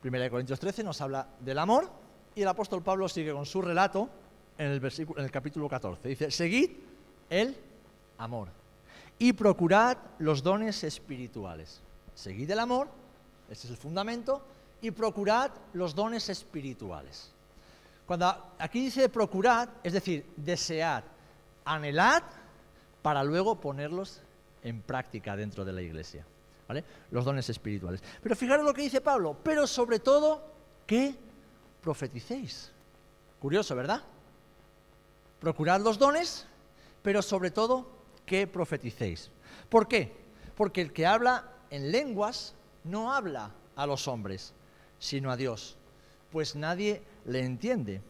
Primera 0.01 0.23
de 0.23 0.29
Corintios 0.29 0.59
13 0.59 0.83
nos 0.83 1.01
habla 1.01 1.27
del 1.39 1.59
amor, 1.59 1.89
y 2.35 2.41
el 2.41 2.47
apóstol 2.47 2.81
Pablo 2.81 3.07
sigue 3.07 3.31
con 3.31 3.45
su 3.45 3.61
relato 3.61 4.09
en 4.57 4.67
el, 4.67 4.79
versículo, 4.79 5.19
en 5.19 5.25
el 5.25 5.31
capítulo 5.31 5.67
14. 5.67 6.07
Dice, 6.07 6.31
seguid 6.31 6.71
el 7.29 7.55
amor 8.17 8.49
y 9.19 9.33
procurad 9.33 9.97
los 10.19 10.43
dones 10.43 10.83
espirituales. 10.83 11.81
Seguid 12.15 12.49
el 12.51 12.59
amor, 12.59 12.89
ese 13.49 13.67
es 13.67 13.71
el 13.71 13.77
fundamento, 13.77 14.41
y 14.83 14.91
procurad 14.91 15.49
los 15.71 15.95
dones 15.95 16.27
espirituales. 16.27 17.31
Cuando 18.05 18.53
aquí 18.59 18.81
dice 18.81 19.07
procurad, 19.07 19.69
es 19.81 19.93
decir, 19.93 20.25
desead, 20.35 21.05
anhelad 21.63 22.21
para 23.01 23.23
luego 23.23 23.59
ponerlos 23.61 24.21
en 24.61 24.81
práctica 24.81 25.37
dentro 25.37 25.63
de 25.63 25.71
la 25.71 25.81
iglesia. 25.81 26.25
¿vale? 26.67 26.83
Los 27.11 27.23
dones 27.23 27.49
espirituales. 27.49 28.03
Pero 28.21 28.35
fijaros 28.35 28.65
lo 28.65 28.73
que 28.73 28.81
dice 28.81 28.99
Pablo, 28.99 29.37
pero 29.41 29.65
sobre 29.67 29.99
todo 29.99 30.43
que 30.85 31.15
profeticéis. 31.81 32.69
Curioso, 33.39 33.77
¿verdad? 33.77 34.01
Procurad 35.39 35.79
los 35.79 35.97
dones, 35.97 36.45
pero 37.01 37.21
sobre 37.21 37.51
todo 37.51 37.87
que 38.25 38.47
profeticéis. 38.47 39.31
¿Por 39.69 39.87
qué? 39.87 40.13
Porque 40.57 40.81
el 40.81 40.91
que 40.91 41.05
habla 41.05 41.51
en 41.69 41.89
lenguas 41.89 42.53
no 42.83 43.13
habla 43.13 43.51
a 43.77 43.85
los 43.85 44.09
hombres, 44.09 44.53
sino 45.03 45.31
a 45.31 45.35
Dios, 45.35 45.75
pues 46.31 46.55
nadie 46.55 47.03
le 47.25 47.43
entiende, 47.43 48.01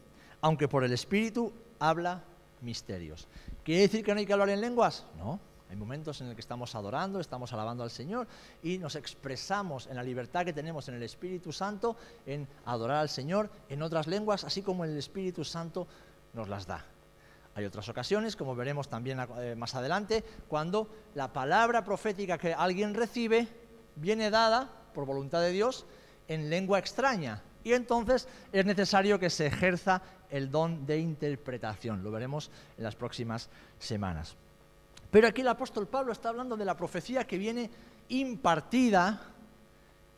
aunque 0.41 0.67
por 0.67 0.83
el 0.83 0.93
Espíritu 0.93 1.51
habla 1.79 2.23
misterios. 2.61 3.27
¿Quiere 3.63 3.81
decir 3.81 4.05
que 4.05 4.13
no 4.13 4.19
hay 4.19 4.27
que 4.27 4.33
hablar 4.33 4.49
en 4.49 4.61
lenguas? 4.61 5.07
No. 5.17 5.39
Hay 5.71 5.75
momentos 5.75 6.21
en 6.21 6.27
los 6.27 6.35
que 6.35 6.41
estamos 6.41 6.75
adorando, 6.75 7.19
estamos 7.19 7.51
alabando 7.51 7.83
al 7.83 7.89
Señor 7.89 8.27
y 8.61 8.77
nos 8.77 8.95
expresamos 8.95 9.87
en 9.87 9.95
la 9.95 10.03
libertad 10.03 10.45
que 10.45 10.53
tenemos 10.53 10.87
en 10.87 10.93
el 10.93 11.01
Espíritu 11.01 11.51
Santo 11.51 11.97
en 12.27 12.47
adorar 12.65 12.97
al 12.97 13.09
Señor 13.09 13.49
en 13.69 13.81
otras 13.81 14.05
lenguas, 14.05 14.43
así 14.43 14.61
como 14.61 14.85
el 14.85 14.95
Espíritu 14.95 15.43
Santo 15.43 15.87
nos 16.33 16.47
las 16.47 16.67
da. 16.67 16.85
Hay 17.55 17.65
otras 17.65 17.89
ocasiones, 17.89 18.35
como 18.35 18.55
veremos 18.55 18.87
también 18.87 19.19
eh, 19.39 19.55
más 19.55 19.73
adelante, 19.73 20.23
cuando 20.47 20.87
la 21.15 21.33
palabra 21.33 21.83
profética 21.83 22.37
que 22.37 22.53
alguien 22.53 22.93
recibe 22.93 23.47
viene 23.95 24.29
dada 24.29 24.69
por 24.93 25.07
voluntad 25.07 25.41
de 25.41 25.51
Dios 25.51 25.87
en 26.27 26.49
lengua 26.49 26.79
extraña. 26.79 27.41
Y 27.63 27.73
entonces 27.73 28.27
es 28.51 28.65
necesario 28.65 29.19
que 29.19 29.29
se 29.29 29.47
ejerza 29.47 30.01
el 30.29 30.51
don 30.51 30.85
de 30.85 30.97
interpretación. 30.99 32.03
Lo 32.03 32.11
veremos 32.11 32.51
en 32.77 32.83
las 32.83 32.95
próximas 32.95 33.49
semanas. 33.79 34.35
Pero 35.11 35.27
aquí 35.27 35.41
el 35.41 35.47
apóstol 35.47 35.87
Pablo 35.87 36.11
está 36.11 36.29
hablando 36.29 36.57
de 36.57 36.65
la 36.65 36.75
profecía 36.75 37.25
que 37.25 37.37
viene 37.37 37.69
impartida 38.09 39.21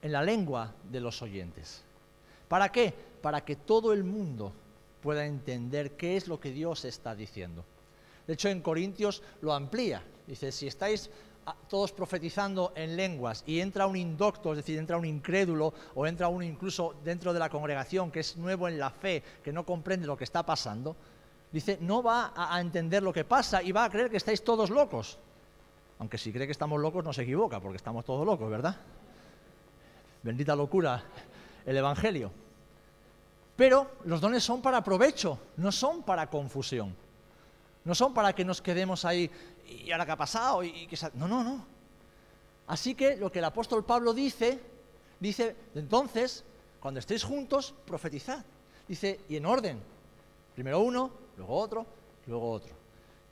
en 0.01 0.11
la 0.11 0.23
lengua 0.23 0.73
de 0.89 1.01
los 1.01 1.21
oyentes. 1.21 1.83
¿Para 2.47 2.71
qué? 2.71 2.93
Para 3.21 3.43
que 3.43 3.55
todo 3.55 3.91
el 3.91 4.03
mundo 4.03 4.53
pueda 5.01 5.25
entender 5.25 5.91
qué 5.97 6.15
es 6.15 6.27
lo 6.27 6.39
que 6.39 6.51
Dios 6.51 6.85
está 6.85 7.13
diciendo. 7.13 7.65
De 8.25 8.33
hecho, 8.33 8.49
en 8.49 8.61
Corintios 8.61 9.21
lo 9.41 9.53
amplía. 9.53 10.01
Dice, 10.25 10.51
si 10.51 10.67
estáis 10.67 11.09
todos 11.67 11.91
profetizando 11.91 12.73
en 12.75 12.95
lenguas 12.95 13.43
y 13.45 13.59
entra 13.59 13.87
un 13.87 13.95
indocto, 13.95 14.51
es 14.51 14.57
decir, 14.57 14.79
entra 14.79 14.97
un 14.97 15.05
incrédulo 15.05 15.73
o 15.93 16.07
entra 16.07 16.27
uno 16.27 16.43
incluso 16.43 16.95
dentro 17.03 17.33
de 17.33 17.39
la 17.39 17.49
congregación 17.49 18.11
que 18.11 18.21
es 18.21 18.37
nuevo 18.37 18.67
en 18.67 18.79
la 18.79 18.89
fe, 18.89 19.23
que 19.43 19.53
no 19.53 19.65
comprende 19.65 20.07
lo 20.07 20.17
que 20.17 20.23
está 20.23 20.43
pasando, 20.43 20.95
dice, 21.51 21.77
no 21.81 22.01
va 22.01 22.33
a 22.35 22.59
entender 22.59 23.03
lo 23.03 23.13
que 23.13 23.25
pasa 23.25 23.61
y 23.61 23.71
va 23.71 23.83
a 23.83 23.89
creer 23.89 24.09
que 24.09 24.17
estáis 24.17 24.43
todos 24.43 24.69
locos. 24.69 25.19
Aunque 25.99 26.17
si 26.17 26.33
cree 26.33 26.47
que 26.47 26.51
estamos 26.51 26.81
locos 26.81 27.03
no 27.03 27.13
se 27.13 27.23
equivoca, 27.23 27.59
porque 27.59 27.77
estamos 27.77 28.03
todos 28.03 28.25
locos, 28.25 28.49
¿verdad? 28.49 28.75
Bendita 30.23 30.55
locura 30.55 31.03
el 31.65 31.77
Evangelio. 31.77 32.31
Pero 33.55 33.91
los 34.03 34.19
dones 34.19 34.43
son 34.43 34.61
para 34.61 34.83
provecho, 34.83 35.39
no 35.57 35.71
son 35.71 36.03
para 36.03 36.29
confusión. 36.29 36.95
No 37.85 37.93
son 37.93 38.13
para 38.13 38.33
que 38.33 38.43
nos 38.43 38.61
quedemos 38.61 39.05
ahí 39.05 39.29
y 39.67 39.91
ahora 39.91 40.05
qué 40.05 40.11
ha 40.11 40.17
pasado 40.17 40.63
y, 40.63 40.87
que 40.87 40.97
no, 41.15 41.27
no, 41.27 41.43
no. 41.43 41.65
Así 42.67 42.95
que 42.95 43.17
lo 43.17 43.31
que 43.31 43.39
el 43.39 43.45
apóstol 43.45 43.85
Pablo 43.85 44.13
dice, 44.13 44.59
dice, 45.19 45.55
entonces, 45.75 46.43
cuando 46.79 46.99
estéis 46.99 47.23
juntos, 47.23 47.73
profetizad. 47.85 48.43
Dice, 48.87 49.19
y 49.29 49.37
en 49.37 49.45
orden. 49.45 49.79
Primero 50.53 50.79
uno, 50.79 51.11
luego 51.37 51.57
otro, 51.57 51.85
luego 52.27 52.51
otro. 52.51 52.73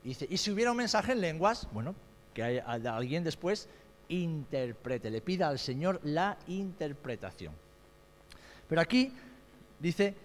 Y 0.04 0.10
dice, 0.10 0.28
y 0.30 0.38
si 0.38 0.52
hubiera 0.52 0.72
un 0.72 0.78
mensaje 0.78 1.14
en 1.14 1.22
lenguas, 1.22 1.68
bueno, 1.72 1.96
que 2.34 2.62
alguien 2.62 3.24
después 3.24 3.70
interprete, 4.10 5.10
le 5.10 5.22
pida 5.22 5.48
al 5.48 5.60
Señor 5.60 6.00
la 6.04 6.38
interpretación. 6.48 7.54
Pero 8.68 8.82
aquí 8.82 9.14
dice 9.80 10.16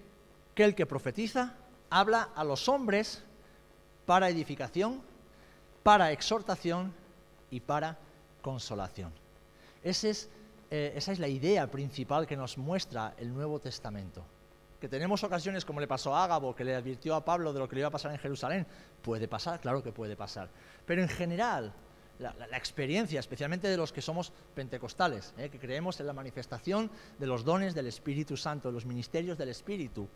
que 0.55 0.65
el 0.65 0.75
que 0.75 0.87
profetiza 0.87 1.55
habla 1.91 2.31
a 2.35 2.45
los 2.45 2.69
hombres 2.69 3.23
para 4.07 4.29
edificación, 4.29 5.01
para 5.83 6.13
exhortación 6.13 6.93
y 7.51 7.61
para 7.61 7.99
consolación. 8.43 9.13
eh, 10.71 10.93
esa 10.97 11.13
es 11.13 11.19
la 11.19 11.29
idea 11.29 11.67
principal 11.71 12.27
que 12.27 12.37
nos 12.37 12.59
muestra 12.59 13.15
el 13.19 13.33
Nuevo 13.33 13.59
Testamento. 13.59 14.25
Que 14.81 14.89
tenemos 14.89 15.25
ocasiones 15.25 15.65
como 15.65 15.81
le 15.81 15.89
pasó 15.89 16.15
a 16.15 16.25
Ágabo, 16.25 16.55
que 16.55 16.65
le 16.65 16.75
advirtió 16.75 17.15
a 17.15 17.25
Pablo 17.25 17.53
de 17.53 17.59
lo 17.59 17.69
que 17.69 17.77
le 17.77 17.81
iba 17.81 17.89
a 17.89 17.93
pasar 17.93 18.13
en 18.13 18.19
Jerusalén. 18.19 18.67
Puede 19.03 19.27
pasar, 19.27 19.61
claro 19.61 19.83
que 19.83 19.93
puede 19.93 20.15
pasar. 20.15 20.49
Pero 20.87 21.03
en 21.03 21.09
general, 21.09 21.73
la, 22.19 22.57
experiencia, 22.57 23.21
especialmente 23.21 23.69
de 23.69 23.77
los 23.77 23.93
que 23.93 24.03
somos 24.03 24.33
pentecostales, 24.55 25.33
¿eh? 25.39 25.49
que 25.49 25.59
creemos 25.59 25.99
en 26.01 26.07
la 26.07 26.13
manifestación 26.13 26.91
de 27.19 27.27
los 27.27 27.45
dones 27.45 27.75
del 27.75 27.87
Espíritu 27.87 28.37
Santo, 28.37 28.69
de 28.69 28.75
los 28.75 28.87
ministerios 28.87 29.39
del 29.39 29.49
Espíritu, 29.49 30.09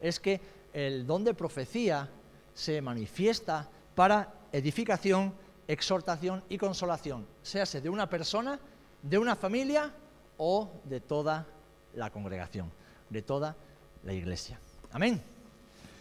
es 0.00 0.18
que 0.20 0.40
el 0.72 1.06
don 1.06 1.24
de 1.24 1.34
profecía 1.34 2.08
se 2.54 2.80
manifiesta 2.80 3.68
para 3.94 4.32
edificación, 4.52 5.34
exhortación 5.66 6.42
y 6.48 6.58
consolación, 6.58 7.26
séase 7.42 7.80
de 7.80 7.88
una 7.88 8.08
persona, 8.08 8.58
de 9.02 9.18
una 9.18 9.36
familia 9.36 9.92
o 10.38 10.70
de 10.84 11.00
toda 11.00 11.46
la 11.94 12.10
congregación, 12.10 12.70
de 13.10 13.22
toda 13.22 13.56
la 14.04 14.12
iglesia. 14.12 14.58
Amén. 14.92 15.22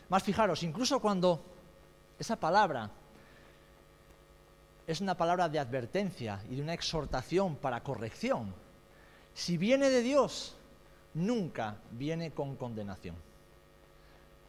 Más 0.10 0.24
fijaros, 0.24 0.64
incluso 0.64 1.00
cuando 1.00 1.42
esa 2.18 2.38
palabra 2.38 2.90
es 4.88 5.02
una 5.02 5.18
palabra 5.18 5.50
de 5.50 5.60
advertencia 5.60 6.40
y 6.50 6.56
de 6.56 6.62
una 6.62 6.74
exhortación 6.74 7.58
para 7.58 7.84
corrección. 7.84 8.54
Si 9.34 9.58
viene 9.58 9.90
de 9.90 10.02
Dios, 10.02 10.56
nunca 11.14 11.76
viene 11.92 12.32
con 12.32 12.56
condenación. 12.56 13.27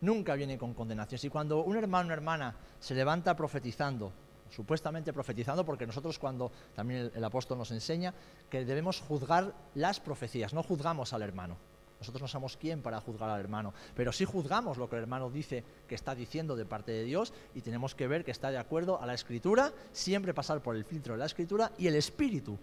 Nunca 0.00 0.34
viene 0.34 0.56
con 0.56 0.74
condenación. 0.74 1.18
Si 1.18 1.28
cuando 1.28 1.62
un 1.62 1.76
hermano 1.76 2.10
o 2.10 2.12
hermana 2.12 2.54
se 2.78 2.94
levanta 2.94 3.34
profetizando, 3.34 4.12
supuestamente 4.50 5.12
profetizando, 5.12 5.64
porque 5.64 5.86
nosotros 5.86 6.18
cuando 6.18 6.50
también 6.74 7.10
el, 7.14 7.24
apóstol 7.24 7.58
nos 7.58 7.70
enseña 7.70 8.14
que 8.48 8.64
debemos 8.64 9.00
juzgar 9.00 9.52
las 9.74 10.00
profecías, 10.00 10.54
no 10.54 10.62
juzgamos 10.62 11.12
al 11.12 11.22
hermano. 11.22 11.56
Nosotros 11.98 12.22
no 12.22 12.28
somos 12.28 12.56
quién 12.56 12.80
para 12.80 13.00
juzgar 13.00 13.28
al 13.28 13.40
hermano, 13.40 13.74
pero 13.96 14.12
sí 14.12 14.24
juzgamos 14.24 14.78
lo 14.78 14.88
que 14.88 14.94
el 14.94 15.02
hermano 15.02 15.30
dice 15.30 15.64
que 15.88 15.96
está 15.96 16.14
diciendo 16.14 16.54
de 16.54 16.64
parte 16.64 16.92
de 16.92 17.02
Dios 17.02 17.32
y 17.56 17.60
tenemos 17.60 17.96
que 17.96 18.06
ver 18.06 18.24
que 18.24 18.30
está 18.30 18.52
de 18.52 18.58
acuerdo 18.58 19.02
a 19.02 19.06
la 19.06 19.14
escritura, 19.14 19.72
siempre 19.92 20.32
pasar 20.32 20.62
por 20.62 20.76
el 20.76 20.84
filtro 20.84 21.14
de 21.14 21.18
la 21.18 21.26
escritura 21.26 21.72
y 21.76 21.88
el 21.88 21.96
espíritu 21.96 22.56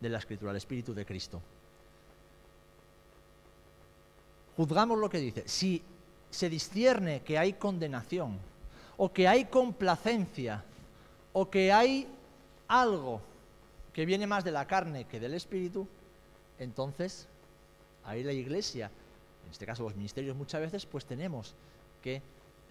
de 0.00 0.08
la 0.08 0.18
escritura, 0.18 0.50
el 0.50 0.56
espíritu 0.56 0.92
de 0.92 1.06
Cristo. 1.06 1.40
Juzgamos 4.56 4.98
lo 4.98 5.08
que 5.08 5.18
dice. 5.18 5.44
Si 5.46 5.82
se 6.34 6.50
discierne 6.50 7.22
que 7.22 7.38
hay 7.38 7.54
condenación 7.54 8.38
o 8.96 9.12
que 9.12 9.28
hay 9.28 9.46
complacencia 9.46 10.64
o 11.32 11.48
que 11.48 11.72
hay 11.72 12.06
algo 12.68 13.20
que 13.92 14.04
viene 14.04 14.26
más 14.26 14.44
de 14.44 14.50
la 14.50 14.66
carne 14.66 15.04
que 15.04 15.20
del 15.20 15.34
espíritu, 15.34 15.86
entonces 16.58 17.28
ahí 18.04 18.22
la 18.24 18.32
iglesia, 18.32 18.90
en 19.44 19.50
este 19.50 19.64
caso 19.64 19.84
los 19.84 19.94
ministerios 19.94 20.36
muchas 20.36 20.60
veces, 20.60 20.86
pues 20.86 21.04
tenemos 21.04 21.54
que 22.02 22.20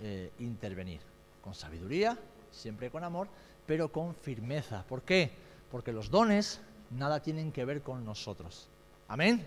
eh, 0.01 0.31
intervenir 0.39 0.99
con 1.41 1.53
sabiduría, 1.53 2.17
siempre 2.51 2.89
con 2.89 3.03
amor, 3.03 3.27
pero 3.65 3.91
con 3.91 4.13
firmeza. 4.15 4.83
¿Por 4.83 5.01
qué? 5.01 5.31
Porque 5.71 5.93
los 5.93 6.09
dones 6.09 6.59
nada 6.91 7.21
tienen 7.21 7.51
que 7.51 7.65
ver 7.65 7.81
con 7.81 8.03
nosotros. 8.05 8.67
Amén. 9.07 9.45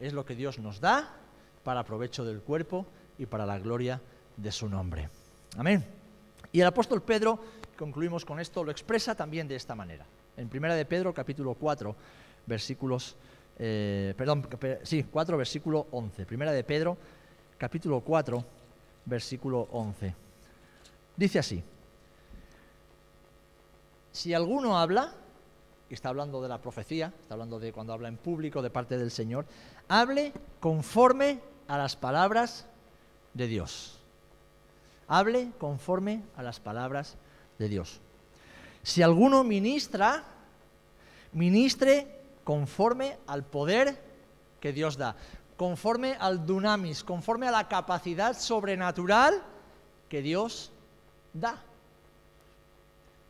Es 0.00 0.12
lo 0.12 0.24
que 0.24 0.34
Dios 0.34 0.58
nos 0.58 0.80
da 0.80 1.16
para 1.62 1.84
provecho 1.84 2.24
del 2.24 2.40
cuerpo 2.40 2.86
y 3.18 3.26
para 3.26 3.46
la 3.46 3.58
gloria 3.58 4.00
de 4.36 4.52
su 4.52 4.68
nombre. 4.68 5.08
Amén. 5.56 5.84
Y 6.52 6.60
el 6.60 6.66
apóstol 6.66 7.02
Pedro, 7.02 7.38
concluimos 7.76 8.24
con 8.24 8.40
esto, 8.40 8.64
lo 8.64 8.70
expresa 8.70 9.14
también 9.14 9.48
de 9.48 9.56
esta 9.56 9.74
manera. 9.74 10.06
En 10.36 10.48
Primera 10.48 10.74
de 10.74 10.84
Pedro, 10.84 11.12
capítulo 11.14 11.54
4, 11.54 11.94
versículos 12.46 13.16
eh, 13.58 14.14
perdón, 14.16 14.48
sí, 14.82 15.04
4, 15.04 15.36
versículo 15.36 15.86
11. 15.92 16.26
Primera 16.26 16.52
de 16.52 16.64
Pedro, 16.64 16.96
capítulo 17.58 18.00
4, 18.00 18.44
versículo 19.04 19.68
11. 19.70 20.14
Dice 21.16 21.38
así, 21.38 21.62
si 24.10 24.34
alguno 24.34 24.78
habla, 24.78 25.12
y 25.88 25.94
está 25.94 26.08
hablando 26.08 26.42
de 26.42 26.48
la 26.48 26.60
profecía, 26.60 27.12
está 27.20 27.34
hablando 27.34 27.60
de 27.60 27.72
cuando 27.72 27.92
habla 27.92 28.08
en 28.08 28.16
público 28.16 28.62
de 28.62 28.70
parte 28.70 28.98
del 28.98 29.10
Señor, 29.10 29.46
hable 29.88 30.32
conforme 30.60 31.40
a 31.68 31.78
las 31.78 31.94
palabras 31.94 32.66
de 33.34 33.46
Dios. 33.46 33.98
Hable 35.08 35.50
conforme 35.58 36.22
a 36.36 36.42
las 36.42 36.60
palabras 36.60 37.16
de 37.58 37.68
Dios. 37.68 38.00
Si 38.82 39.02
alguno 39.02 39.44
ministra, 39.44 40.24
ministre 41.32 42.06
conforme 42.44 43.18
al 43.26 43.44
poder 43.44 44.00
que 44.60 44.72
Dios 44.72 44.96
da, 44.96 45.16
conforme 45.56 46.16
al 46.18 46.46
dunamis, 46.46 47.04
conforme 47.04 47.48
a 47.48 47.50
la 47.50 47.68
capacidad 47.68 48.36
sobrenatural 48.36 49.42
que 50.08 50.22
Dios 50.22 50.72
da, 51.32 51.62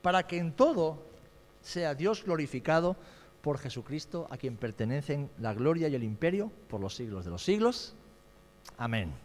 para 0.02 0.26
que 0.26 0.38
en 0.38 0.52
todo 0.52 1.02
sea 1.62 1.94
Dios 1.94 2.24
glorificado 2.24 2.96
por 3.42 3.58
Jesucristo, 3.58 4.26
a 4.30 4.36
quien 4.36 4.56
pertenecen 4.56 5.30
la 5.38 5.54
gloria 5.54 5.88
y 5.88 5.94
el 5.94 6.04
imperio 6.04 6.50
por 6.68 6.80
los 6.80 6.94
siglos 6.94 7.24
de 7.24 7.30
los 7.30 7.42
siglos. 7.42 7.94
Amén. 8.78 9.23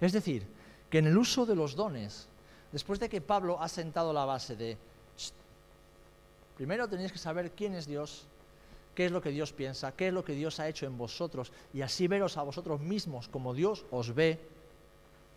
Es 0.00 0.12
decir, 0.12 0.46
que 0.90 0.98
en 0.98 1.06
el 1.06 1.16
uso 1.16 1.46
de 1.46 1.54
los 1.54 1.74
dones, 1.74 2.28
después 2.72 3.00
de 3.00 3.08
que 3.08 3.20
Pablo 3.20 3.60
ha 3.60 3.68
sentado 3.68 4.12
la 4.12 4.24
base 4.24 4.56
de, 4.56 4.76
primero 6.56 6.88
tenéis 6.88 7.12
que 7.12 7.18
saber 7.18 7.52
quién 7.52 7.74
es 7.74 7.86
Dios, 7.86 8.26
qué 8.94 9.06
es 9.06 9.12
lo 9.12 9.20
que 9.20 9.30
Dios 9.30 9.52
piensa, 9.52 9.92
qué 9.92 10.08
es 10.08 10.14
lo 10.14 10.24
que 10.24 10.34
Dios 10.34 10.60
ha 10.60 10.68
hecho 10.68 10.86
en 10.86 10.96
vosotros 10.96 11.52
y 11.72 11.82
así 11.82 12.06
veros 12.06 12.36
a 12.36 12.42
vosotros 12.42 12.80
mismos 12.80 13.28
como 13.28 13.54
Dios 13.54 13.84
os 13.90 14.14
ve. 14.14 14.38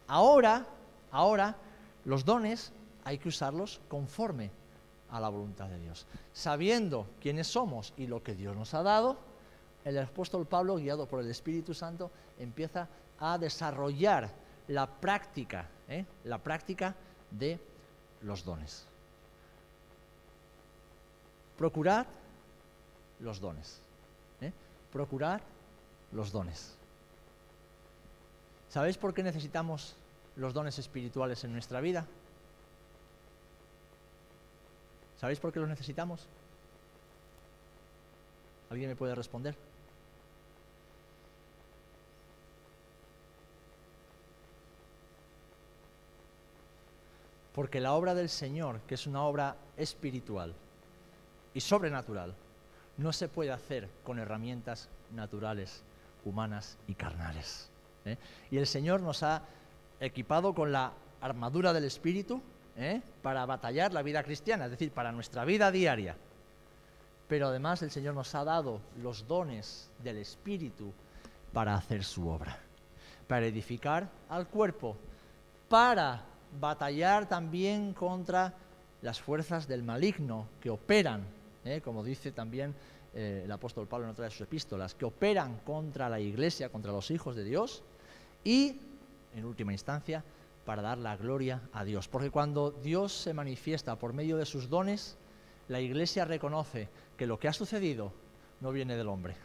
Ahora, 0.08 0.66
ahora, 1.12 1.56
los 2.06 2.24
dones 2.24 2.72
hay 3.04 3.18
que 3.18 3.30
usarlos 3.30 3.82
conforme 3.88 4.52
a 5.10 5.20
la 5.20 5.30
voluntad 5.30 5.70
de 5.70 5.80
Dios. 5.80 6.06
Sabiendo 6.34 7.08
quiénes 7.22 7.48
somos 7.48 7.94
y 7.98 8.08
lo 8.08 8.22
que 8.24 8.36
Dios 8.36 8.56
nos 8.56 8.74
ha 8.74 8.84
dado, 8.84 9.18
el 9.86 9.98
apóstol 9.98 10.46
Pablo, 10.46 10.76
guiado 10.76 11.08
por 11.08 11.22
el 11.22 11.30
Espíritu 11.30 11.74
Santo, 11.74 12.12
empieza 12.38 12.88
a 13.20 13.38
desarrollar 13.38 14.30
la 14.68 14.88
práctica, 14.88 15.68
¿eh? 15.88 16.06
la 16.26 16.38
práctica 16.38 16.96
de 17.32 17.60
los 18.22 18.44
dones. 18.44 18.86
Procurad 21.58 22.06
los 23.20 23.40
dones. 23.40 23.82
¿eh? 24.42 24.52
Procurar 24.92 25.42
los 26.12 26.32
dones. 26.32 26.76
¿Sabéis 28.70 28.98
por 28.98 29.14
qué 29.14 29.24
necesitamos 29.24 29.96
los 30.36 30.54
dones 30.54 30.78
espirituales 30.78 31.44
en 31.44 31.54
nuestra 31.54 31.82
vida? 31.82 32.06
¿Sabéis 35.20 35.40
por 35.40 35.52
qué 35.52 35.60
los 35.60 35.70
necesitamos? 35.70 36.28
¿Alguien 38.70 38.90
me 38.90 38.96
puede 38.96 39.16
responder? 39.16 39.56
Porque 47.58 47.80
la 47.80 47.94
obra 47.94 48.14
del 48.14 48.30
Señor, 48.30 48.82
que 48.82 48.94
es 48.94 49.08
una 49.08 49.24
obra 49.24 49.56
espiritual 49.78 50.54
y 51.56 51.60
sobrenatural, 51.60 52.36
no 52.98 53.12
se 53.12 53.30
puede 53.30 53.52
hacer 53.52 53.90
con 54.04 54.20
herramientas 54.20 54.90
naturales, 55.16 55.82
humanas 56.24 56.78
y 56.88 56.94
carnales. 56.94 57.72
¿eh? 58.06 58.16
Y 58.52 58.60
el 58.60 58.68
Señor 58.68 59.02
nos 59.02 59.24
ha 59.24 59.42
equipado 60.00 60.54
con 60.54 60.72
la 60.72 60.94
armadura 61.20 61.74
del 61.74 61.86
Espíritu 61.86 62.44
¿eh? 62.78 63.02
para 63.24 63.44
batallar 63.48 63.92
la 63.92 64.04
vida 64.04 64.22
cristiana, 64.22 64.66
es 64.66 64.72
decir, 64.72 64.92
para 64.92 65.12
nuestra 65.12 65.44
vida 65.44 65.72
diaria. 65.72 66.16
Pero 67.28 67.48
además 67.48 67.82
el 67.82 67.90
Señor 67.90 68.14
nos 68.14 68.36
ha 68.36 68.44
dado 68.44 68.82
los 69.02 69.28
dones 69.28 69.90
del 70.04 70.18
Espíritu 70.18 70.94
para 71.54 71.74
hacer 71.74 72.04
su 72.04 72.30
obra, 72.30 72.60
para 73.28 73.48
edificar 73.48 74.08
al 74.30 74.46
cuerpo, 74.46 74.96
para 75.68 76.37
batallar 76.60 77.28
también 77.28 77.94
contra 77.94 78.54
las 79.02 79.22
fuerzas 79.22 79.68
del 79.68 79.84
maligno 79.84 80.48
que 80.60 80.70
operan 80.70 81.38
¿eh? 81.68 81.82
como 81.82 82.04
dice 82.04 82.32
también 82.32 82.74
eh, 83.14 83.42
el 83.46 83.52
apóstol 83.52 83.88
Pablo 83.88 84.06
en 84.06 84.12
otra 84.12 84.26
de 84.26 84.32
sus 84.32 84.42
epístolas, 84.42 84.96
que 84.96 85.06
operan 85.06 85.60
contra 85.60 86.10
la 86.10 86.20
iglesia, 86.20 86.70
contra 86.70 86.92
los 86.92 87.12
hijos 87.12 87.36
de 87.36 87.44
Dios, 87.44 87.84
y, 88.44 88.80
en 89.36 89.46
última 89.46 89.72
instancia, 89.72 90.24
para 90.66 90.82
dar 90.82 90.98
la 90.98 91.16
gloria 91.16 91.62
a 91.74 91.84
Dios. 91.84 92.08
Porque 92.08 92.30
cuando 92.30 92.72
Dios 92.72 93.14
se 93.14 93.34
manifiesta 93.34 93.98
por 93.98 94.14
medio 94.14 94.38
de 94.38 94.46
sus 94.46 94.70
dones, 94.70 95.18
la 95.68 95.80
iglesia 95.80 96.26
reconoce 96.26 96.90
que 97.18 97.28
lo 97.28 97.40
que 97.40 97.48
ha 97.48 97.54
sucedido 97.54 98.12
no 98.60 98.72
viene 98.72 98.96
del 98.96 99.08
hombre, 99.08 99.36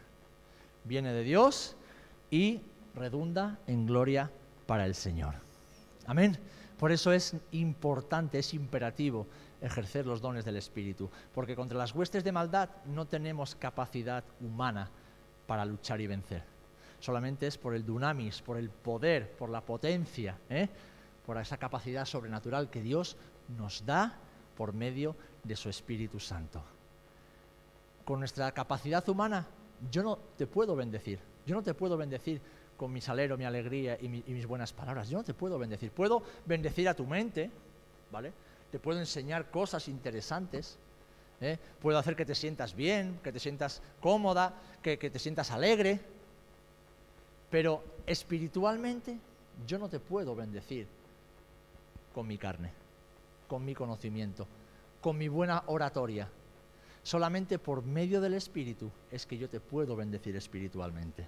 viene 0.83 1.13
de 1.13 1.23
Dios 1.23 1.75
y 2.29 2.61
redunda 2.95 3.59
en 3.67 3.85
gloria 3.85 4.29
para 4.65 4.85
el 4.85 4.95
Señor. 4.95 5.35
Amén. 6.05 6.37
Por 6.83 6.91
eso 6.91 7.13
es 7.13 7.33
importante, 7.51 8.39
es 8.39 8.53
imperativo 8.53 9.25
ejercer 9.61 10.05
los 10.05 10.19
dones 10.19 10.43
del 10.43 10.57
Espíritu, 10.57 11.09
porque 11.33 11.55
contra 11.55 11.77
las 11.77 11.95
huestes 11.95 12.25
de 12.25 12.33
maldad 12.33 12.67
no 12.87 13.07
tenemos 13.07 13.55
capacidad 13.55 14.21
humana 14.41 14.91
para 15.47 15.63
luchar 15.63 16.01
y 16.01 16.07
vencer. 16.07 16.43
solamente 16.99 17.47
es 17.47 17.57
por 17.57 17.73
el 17.73 17.85
dunamis, 17.85 18.41
por 18.41 18.57
el 18.57 18.69
poder, 18.69 19.31
por 19.31 19.49
la 19.49 19.61
potencia, 19.61 20.37
¿eh? 20.49 20.67
por 21.25 21.37
esa 21.37 21.55
capacidad 21.55 22.03
sobrenatural 22.03 22.69
que 22.69 22.81
Dios 22.81 23.15
nos 23.57 23.85
da 23.85 24.19
por 24.57 24.73
medio 24.73 25.15
de 25.41 25.55
su 25.55 25.69
Espíritu 25.69 26.19
Santo. 26.19 26.61
Con 28.03 28.19
nuestra 28.19 28.51
capacidad 28.51 29.07
humana, 29.07 29.47
yo 29.89 30.03
no 30.03 30.17
te 30.37 30.47
puedo 30.47 30.75
bendecir. 30.75 31.21
Yo 31.45 31.55
no 31.55 31.63
te 31.63 31.73
puedo 31.73 31.95
bendecir 31.95 32.41
con 32.77 32.91
mi 32.91 33.01
salero, 33.01 33.37
mi 33.37 33.45
alegría 33.45 33.97
y, 34.01 34.07
mis 34.07 34.45
buenas 34.45 34.73
palabras. 34.73 35.09
Yo 35.09 35.17
no 35.17 35.23
te 35.23 35.33
puedo 35.33 35.57
bendecir. 35.59 35.91
Puedo 35.91 36.23
bendecir 36.45 36.87
a 36.89 36.93
tu 36.93 37.05
mente, 37.05 37.49
¿vale? 38.11 38.33
Te 38.71 38.79
puedo 38.79 38.99
enseñar 38.99 39.49
cosas 39.51 39.87
interesantes. 39.87 40.77
¿eh? 41.41 41.57
Puedo 41.81 41.97
hacer 41.97 42.15
que 42.15 42.25
te 42.25 42.35
sientas 42.35 42.75
bien, 42.75 43.19
que 43.23 43.31
te 43.31 43.39
sientas 43.39 43.81
cómoda, 43.99 44.53
que 44.81 44.97
te 44.97 45.19
sientas 45.19 45.51
alegre. 45.51 45.99
Pero 47.49 47.83
espiritualmente 48.05 49.17
yo 49.67 49.77
no 49.77 49.87
te 49.87 49.99
puedo 49.99 50.35
bendecir 50.35 50.87
con 52.13 52.27
mi 52.27 52.37
carne, 52.37 52.71
con 53.47 53.63
mi 53.63 53.73
conocimiento, 53.73 54.47
con 55.01 55.17
mi 55.17 55.27
buena 55.27 55.63
oratoria. 55.67 56.29
Solamente 57.03 57.59
por 57.59 57.83
medio 57.83 58.21
del 58.21 58.33
Espíritu 58.33 58.89
es 59.11 59.25
que 59.25 59.37
yo 59.37 59.49
te 59.49 59.59
puedo 59.59 59.95
bendecir 59.95 60.35
espiritualmente. 60.35 61.27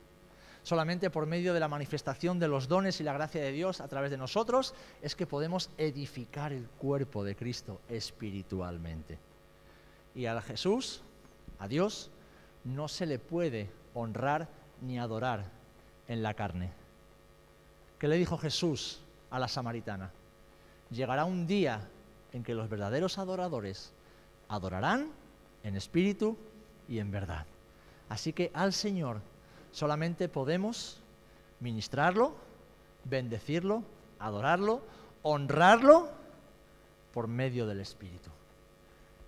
Solamente 0.66 1.12
por 1.12 1.28
medio 1.28 1.54
de 1.54 1.60
la 1.60 1.68
manifestación 1.68 2.40
de 2.40 2.48
los 2.48 2.68
dones 2.68 3.00
y 3.00 3.04
la 3.04 3.14
gracia 3.14 3.40
de 3.40 3.52
Dios 3.52 3.82
a 3.82 3.88
través 3.88 4.10
de 4.10 4.18
nosotros 4.18 4.74
es 5.04 5.16
que 5.16 5.28
podemos 5.28 5.70
edificar 5.78 6.52
el 6.52 6.68
cuerpo 6.68 7.24
de 7.24 7.36
Cristo 7.36 7.82
espiritualmente. 7.88 9.20
Y 10.16 10.26
a 10.26 10.42
Jesús, 10.42 11.04
a 11.60 11.68
Dios, 11.68 12.10
no 12.64 12.88
se 12.88 13.06
le 13.06 13.20
puede 13.20 13.70
honrar 13.94 14.48
ni 14.82 14.98
adorar 14.98 15.46
en 16.08 16.24
la 16.24 16.34
carne. 16.34 16.72
¿Qué 18.00 18.08
le 18.08 18.18
dijo 18.18 18.36
Jesús 18.40 19.04
a 19.30 19.38
la 19.38 19.48
samaritana? 19.48 20.10
Llegará 20.90 21.26
un 21.26 21.46
día 21.46 21.88
en 22.34 22.42
que 22.42 22.56
los 22.56 22.70
verdaderos 22.70 23.20
adoradores 23.20 23.94
adorarán 24.48 25.12
en 25.62 25.76
espíritu 25.76 26.36
y 26.90 26.98
en 26.98 27.12
verdad. 27.12 27.46
Así 28.10 28.34
que 28.34 28.50
al 28.56 28.74
Señor 28.74 29.22
solamente 29.76 30.30
podemos 30.30 31.02
ministrarlo, 31.60 32.34
bendecirlo, 33.04 33.84
adorarlo, 34.20 34.82
honrarlo 35.22 36.08
por 37.14 37.28
medio 37.28 37.68
del 37.68 37.82
Espíritu. 37.82 38.30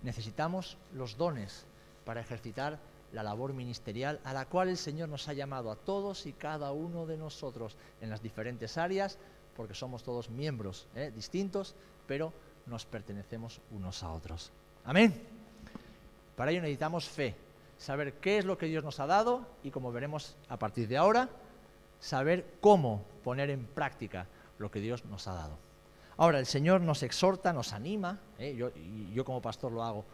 Necesitamos 0.03 0.77
los 0.93 1.17
dones 1.17 1.65
para 2.05 2.21
ejercitar 2.21 2.79
la 3.11 3.23
labor 3.23 3.51
ministerial 3.51 4.21
a 4.23 4.31
la 4.31 4.45
cual 4.45 4.69
el 4.69 4.77
Señor 4.77 5.09
nos 5.09 5.27
ha 5.27 5.33
llamado 5.33 5.69
a 5.69 5.75
todos 5.75 6.25
y 6.25 6.31
cada 6.31 6.71
uno 6.71 7.05
de 7.05 7.17
nosotros 7.17 7.75
en 7.99 8.09
las 8.09 8.21
diferentes 8.21 8.77
áreas, 8.77 9.17
porque 9.53 9.73
somos 9.73 10.01
todos 10.01 10.29
miembros 10.29 10.87
¿eh? 10.95 11.11
distintos, 11.13 11.75
pero 12.07 12.31
nos 12.67 12.85
pertenecemos 12.85 13.59
unos 13.71 14.01
a 14.01 14.11
otros. 14.11 14.53
Amén. 14.85 15.13
Para 16.37 16.51
ello 16.51 16.61
necesitamos 16.61 17.05
fe, 17.05 17.35
saber 17.77 18.13
qué 18.15 18.37
es 18.37 18.45
lo 18.45 18.57
que 18.57 18.67
Dios 18.67 18.83
nos 18.83 18.99
ha 18.99 19.07
dado 19.07 19.45
y 19.63 19.71
como 19.71 19.91
veremos 19.91 20.35
a 20.49 20.57
partir 20.57 20.87
de 20.87 20.97
ahora, 20.97 21.29
saber 21.99 22.45
cómo 22.61 23.03
poner 23.23 23.49
en 23.49 23.65
práctica 23.65 24.27
lo 24.57 24.71
que 24.71 24.79
Dios 24.79 25.05
nos 25.05 25.27
ha 25.27 25.33
dado. 25.33 25.57
Ahora, 26.17 26.39
el 26.39 26.47
Señor 26.47 26.81
nos 26.81 27.03
exhorta, 27.03 27.53
nos 27.53 27.73
anima, 27.73 28.19
¿eh? 28.39 28.55
yo, 28.55 28.69
y 28.75 29.13
yo 29.13 29.23
como 29.23 29.41
pastor 29.41 29.71
lo 29.71 29.83
hago. 29.83 30.05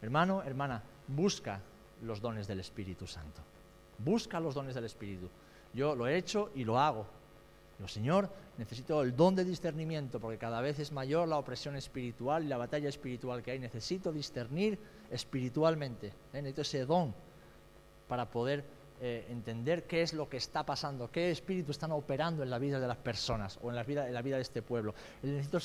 Hermano, 0.00 0.42
hermana, 0.44 0.82
busca 1.08 1.60
los 2.02 2.20
dones 2.20 2.46
del 2.46 2.60
Espíritu 2.60 3.06
Santo. 3.06 3.42
Busca 3.98 4.38
los 4.38 4.54
dones 4.54 4.74
del 4.76 4.84
Espíritu. 4.84 5.28
Yo 5.74 5.96
lo 5.96 6.06
he 6.06 6.16
hecho 6.16 6.50
y 6.54 6.64
lo 6.64 6.78
hago. 6.78 7.06
Señor, 7.86 8.28
necesito 8.56 9.02
el 9.02 9.14
don 9.14 9.36
de 9.36 9.44
discernimiento 9.44 10.18
porque 10.18 10.38
cada 10.38 10.60
vez 10.60 10.80
es 10.80 10.90
mayor 10.90 11.28
la 11.28 11.38
opresión 11.38 11.76
espiritual 11.76 12.44
y 12.44 12.48
la 12.48 12.56
batalla 12.56 12.88
espiritual 12.88 13.42
que 13.42 13.52
hay. 13.52 13.60
Necesito 13.60 14.12
discernir 14.12 14.78
espiritualmente. 15.10 16.08
¿eh? 16.08 16.42
Necesito 16.42 16.62
ese 16.62 16.84
don 16.84 17.14
para 18.08 18.28
poder 18.28 18.64
eh, 19.00 19.26
entender 19.30 19.84
qué 19.84 20.02
es 20.02 20.12
lo 20.12 20.28
que 20.28 20.38
está 20.38 20.66
pasando, 20.66 21.08
qué 21.08 21.30
espíritu 21.30 21.70
están 21.70 21.92
operando 21.92 22.42
en 22.42 22.50
la 22.50 22.58
vida 22.58 22.80
de 22.80 22.88
las 22.88 22.96
personas 22.96 23.56
o 23.62 23.70
en 23.70 23.76
la 23.76 23.84
vida, 23.84 24.04
de 24.04 24.40
este 24.40 24.60
pueblo. 24.60 24.92
Necesito 25.22 25.58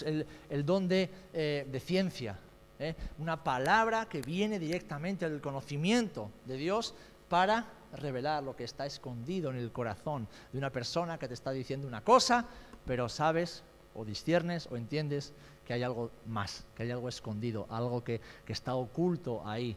el, 0.52 0.64
don 0.64 0.88
de, 0.88 1.10
eh, 1.34 1.82
ciencia, 1.84 2.38
¿eh? 2.78 2.94
una 3.18 3.44
palabra 3.44 4.08
que 4.08 4.22
viene 4.22 4.60
directamente 4.60 5.28
del 5.28 5.42
conocimiento 5.42 6.30
de 6.46 6.58
Dios 6.58 6.94
para 7.28 7.66
revelar 7.94 8.44
lo 8.44 8.56
que 8.56 8.64
está 8.64 8.86
escondido 8.86 9.50
en 9.52 9.58
el 9.58 9.72
corazón 9.72 10.28
de 10.52 10.58
una 10.58 10.70
persona 10.70 11.18
que 11.18 11.28
te 11.28 11.34
está 11.34 11.52
diciendo 11.52 11.88
una 11.88 12.02
cosa, 12.02 12.46
pero 12.86 13.10
sabes 13.10 13.64
o 13.96 14.04
disciernes 14.04 14.68
o 14.72 14.78
entiendes 14.78 15.34
que 15.66 15.74
hay 15.74 15.84
algo 15.84 16.12
más, 16.26 16.66
que 16.76 16.84
hay 16.84 16.92
algo 16.92 17.10
escondido, 17.10 17.68
algo 17.70 18.04
que, 18.04 18.22
está 18.48 18.76
oculto 18.76 19.48
ahí, 19.48 19.76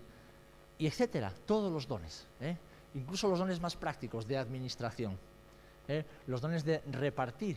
y 0.79 0.87
etcétera, 0.87 1.33
todos 1.47 1.73
los 1.73 1.87
dones, 1.87 2.27
¿eh? 2.41 2.57
incluso 2.95 3.29
los 3.29 3.39
dones 3.39 3.61
más 3.61 3.77
prácticos 3.77 4.27
de 4.27 4.37
administración, 4.37 5.19
¿eh? 5.89 6.05
los 6.27 6.41
dones 6.41 6.65
de 6.65 6.81
repartir. 6.91 7.57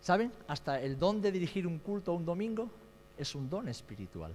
¿Saben? 0.00 0.32
Hasta 0.48 0.80
el 0.80 0.98
don 0.98 1.20
de 1.20 1.30
dirigir 1.30 1.66
un 1.66 1.78
culto 1.78 2.14
un 2.14 2.24
domingo 2.24 2.70
es 3.18 3.34
un 3.34 3.50
don 3.50 3.68
espiritual. 3.68 4.32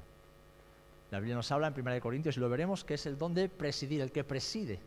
La 1.11 1.19
Biblia 1.19 1.35
nos 1.35 1.51
habla 1.51 1.67
en 1.67 1.79
1 1.79 1.99
Corintios 1.99 2.37
y 2.37 2.39
lo 2.39 2.49
veremos 2.49 2.83
que 2.83 2.95
es 2.95 3.05
el 3.05 3.17
don 3.17 3.33
de 3.33 3.49
presidir, 3.49 4.01
el 4.01 4.11
que 4.11 4.23
preside, 4.23 4.79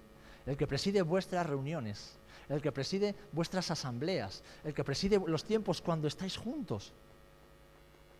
el 0.47 0.57
que 0.57 0.67
preside 0.67 1.03
vuestras 1.03 1.47
reuniones, 1.47 2.19
el 2.49 2.61
que 2.61 2.73
preside 2.73 3.15
vuestras 3.33 3.71
asambleas, 3.71 4.43
el 4.65 4.75
que 4.75 4.85
preside 4.85 5.21
los 5.27 5.45
tiempos 5.45 5.81
cuando 5.81 6.09
estáis 6.09 6.37
juntos. 6.37 6.93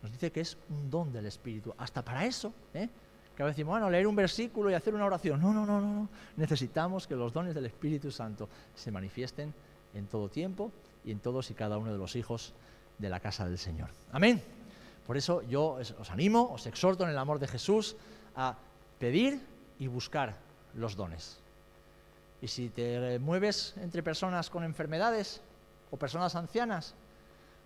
Nos 0.01 0.11
dice 0.11 0.31
que 0.31 0.41
es 0.41 0.57
un 0.69 0.89
don 0.89 1.11
del 1.11 1.25
Espíritu. 1.25 1.73
Hasta 1.77 2.03
para 2.03 2.25
eso, 2.25 2.53
¿eh? 2.73 2.87
que 3.35 3.43
a 3.43 3.45
veces 3.45 3.57
decimos, 3.57 3.73
bueno, 3.73 3.89
leer 3.89 4.07
un 4.07 4.15
versículo 4.15 4.69
y 4.69 4.73
hacer 4.73 4.93
una 4.93 5.05
oración. 5.05 5.41
No, 5.41 5.53
no, 5.53 5.65
no, 5.65 5.81
no. 5.81 6.09
Necesitamos 6.37 7.07
que 7.07 7.15
los 7.15 7.33
dones 7.33 7.53
del 7.53 7.65
Espíritu 7.65 8.11
Santo 8.11 8.47
se 8.75 8.91
manifiesten 8.91 9.53
en 9.93 10.07
todo 10.07 10.29
tiempo 10.29 10.71
y 11.03 11.11
en 11.11 11.19
todos 11.19 11.49
y 11.51 11.53
cada 11.53 11.77
uno 11.77 11.91
de 11.91 11.97
los 11.97 12.15
hijos 12.15 12.53
de 12.97 13.09
la 13.09 13.19
casa 13.19 13.45
del 13.45 13.57
Señor. 13.57 13.89
Amén. 14.11 14.58
Por 15.09 15.17
eso 15.17 15.41
yo 15.49 15.81
os 15.81 16.11
animo, 16.11 16.53
os 16.53 16.69
exhorto 16.69 17.03
en 17.03 17.09
el 17.09 17.17
amor 17.17 17.39
de 17.39 17.47
Jesús 17.47 17.97
a 18.35 18.53
pedir 18.99 19.41
y 19.79 19.87
buscar 19.87 20.37
los 20.75 20.95
dones. 20.95 21.39
Y 22.43 22.47
si 22.47 22.69
te 22.69 23.17
mueves 23.17 23.73
entre 23.77 24.03
personas 24.03 24.51
con 24.51 24.63
enfermedades 24.63 25.41
o 25.89 25.97
personas 25.97 26.35
ancianas, 26.35 26.93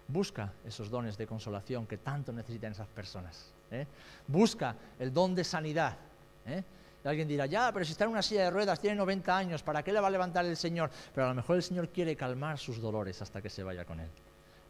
busca 0.08 0.54
esos 0.64 0.89
dones 0.89 1.18
de 1.18 1.28
consolación 1.28 1.86
que 1.86 1.98
tanto 1.98 2.32
necesitan 2.32 2.72
esas 2.72 2.88
personas. 2.88 3.52
¿eh? 3.72 3.88
Busca 4.26 4.78
el 4.98 5.12
don 5.12 5.36
de 5.36 5.44
sanidad. 5.44 5.98
¿eh? 6.46 6.64
Alguien 7.04 7.28
dirá, 7.28 7.46
ya, 7.46 7.74
pero 7.74 7.84
si 7.84 7.91
está 7.91 8.06
en 8.06 8.12
una 8.12 8.22
silla 8.22 8.46
de 8.46 8.52
ruedas, 8.52 8.80
tiene 8.80 8.96
90 8.96 9.36
años, 9.36 9.64
¿para 9.64 9.84
qué 9.84 9.91
le 9.91 10.00
va 10.00 10.08
a 10.08 10.12
levantar 10.12 10.46
el 10.46 10.56
Señor? 10.56 10.89
Pero 11.14 11.26
a 11.26 11.30
lo 11.32 11.36
mejor 11.36 11.58
el 11.58 11.64
Señor 11.64 11.89
quiere 11.89 12.16
calmar 12.16 12.58
sus 12.58 12.80
dolores 12.80 13.22
hasta 13.22 13.41
que 13.41 13.50
se 13.50 13.64
vaya 13.64 13.84
con 13.84 14.00
Él. 14.00 14.10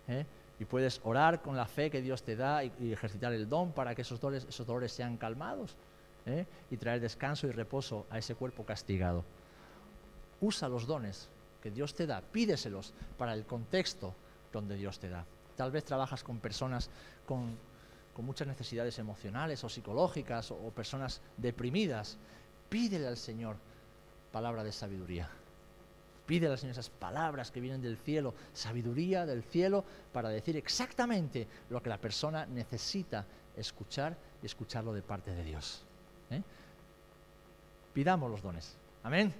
¿eh? 0.07 0.25
Y 0.63 0.65
puedes 0.65 1.01
orar 1.03 1.41
con 1.41 1.57
la 1.57 1.65
fe 1.65 1.91
que 1.91 2.01
Dios 2.01 2.23
te 2.23 2.37
da 2.37 2.63
y, 2.63 2.93
ejercitar 2.93 3.33
el 3.33 3.49
don 3.49 3.73
para 3.73 3.93
que 3.93 4.01
esos 4.01 4.21
dolores, 4.21 4.45
esos 4.47 4.65
dolores 4.65 4.93
sean 4.93 5.17
calmados 5.17 5.75
¿eh? 6.25 6.45
y 6.71 6.77
traer 6.77 7.01
descanso 7.01 7.47
y 7.47 7.51
reposo 7.51 8.05
a 8.09 8.17
ese 8.17 8.33
cuerpo 8.33 8.65
castigado. 8.65 9.25
Usa 10.39 10.69
los 10.69 10.87
dones 10.87 11.27
que 11.61 11.69
Dios 11.69 11.93
te 11.93 12.07
da, 12.07 12.21
pídeselos 12.21 12.93
para 13.17 13.33
el 13.33 13.45
contexto 13.45 14.15
donde 14.53 14.77
Dios 14.77 14.99
te 14.99 15.09
da. 15.09 15.25
Tal 15.57 15.69
vez 15.69 15.83
trabajas 15.83 16.23
con 16.23 16.39
personas 16.39 16.89
con, 17.25 17.57
muchas 18.23 18.47
necesidades 18.47 18.97
emocionales 18.99 19.65
o 19.65 19.69
psicológicas 19.69 20.51
o 20.51 20.71
personas 20.71 21.19
deprimidas. 21.35 22.17
Pídele 22.69 23.07
al 23.07 23.17
Señor 23.17 23.57
palabra 24.31 24.63
de 24.63 24.71
sabiduría. 24.71 25.29
Pide 26.25 26.47
al 26.47 26.57
Señor 26.57 26.73
esas 26.73 26.89
palabras 26.89 27.51
que 27.51 27.59
vienen 27.59 27.81
del 27.81 27.97
cielo, 27.97 28.33
sabiduría 28.53 29.25
del 29.25 29.43
cielo, 29.43 29.83
para 30.11 30.29
decir 30.29 30.55
exactamente 30.55 31.47
lo 31.69 31.81
que 31.81 31.89
la 31.89 31.97
persona 31.97 32.45
necesita 32.45 33.25
escuchar 33.57 34.15
y 34.41 34.45
escucharlo 34.45 34.93
de 34.93 35.01
parte 35.01 35.31
de 35.31 35.43
Dios. 35.43 35.83
¿eh? 36.29 36.41
Pidamos 37.93 38.31
los 38.31 38.41
dones. 38.41 38.75
Amén. 39.03 39.33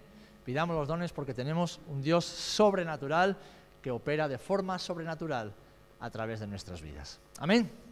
Pidamos 0.45 0.75
los 0.75 0.87
dones 0.87 1.13
porque 1.13 1.33
tenemos 1.33 1.79
un 1.87 2.01
Dios 2.01 2.25
sobrenatural 2.25 3.37
que 3.81 3.91
opera 3.91 4.27
de 4.27 4.37
forma 4.37 4.77
sobrenatural 4.77 5.53
a 5.99 6.09
través 6.09 6.41
de 6.41 6.47
nuestras 6.47 6.81
vidas. 6.81 7.19
Amén. 7.39 7.82